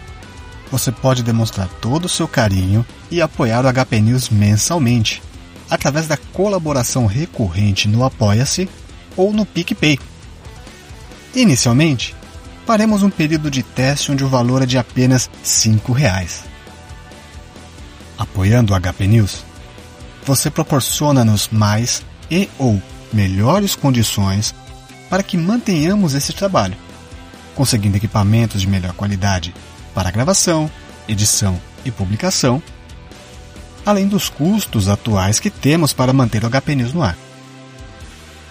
[0.71, 5.23] você pode demonstrar todo o seu carinho e apoiar o HP News mensalmente,
[5.69, 8.67] através da colaboração recorrente no Apoia-se
[9.19, 9.99] ou no PicPay.
[11.35, 12.17] Inicialmente,
[12.65, 16.43] faremos um período de teste onde o valor é de apenas R$ reais.
[18.17, 19.45] Apoiando o HP News,
[20.25, 22.83] você proporciona-nos mais e ou
[23.13, 24.55] melhores condições
[25.09, 26.77] para que mantenhamos esse trabalho,
[27.55, 29.55] conseguindo equipamentos de melhor qualidade
[29.95, 30.71] para gravação,
[31.09, 32.63] edição e publicação,
[33.85, 37.17] além dos custos atuais que temos para manter o HP News no ar.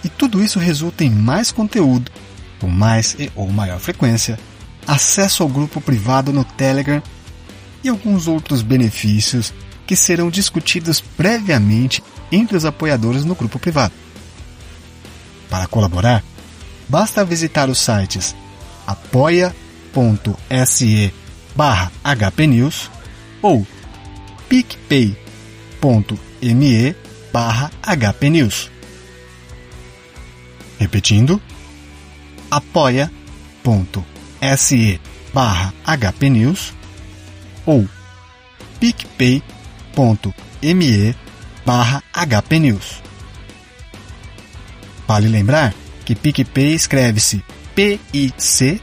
[0.04, 2.12] E tudo isso resulta em mais conteúdo,
[2.60, 4.38] com mais e ou maior frequência,
[4.86, 7.02] acesso ao grupo privado no Telegram
[7.84, 9.54] e alguns outros benefícios
[9.86, 13.94] que serão discutidos previamente entre os apoiadores no grupo privado.
[15.50, 16.24] Para colaborar,
[16.90, 18.36] basta visitar os sites
[18.86, 19.64] apoia.se
[21.56, 22.90] barra hpnews
[23.42, 23.66] ou
[24.50, 25.16] picpay.me
[27.32, 28.70] barra hpnews.
[30.80, 31.42] Repetindo,
[32.52, 33.12] apoia.se
[35.34, 36.74] barra hpnews
[37.66, 37.88] ou
[38.80, 39.44] picpay.me
[41.66, 43.02] barra hpnews.
[45.08, 45.74] Vale lembrar
[46.06, 47.44] que PicPay escreve-se
[47.76, 48.78] P-I-C-P-A-Y.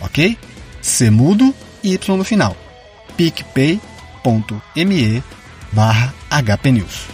[0.00, 0.38] Ok?
[0.80, 2.56] C mudo e Y no final.
[3.16, 5.22] picpay.me
[5.72, 7.12] barra hpnews.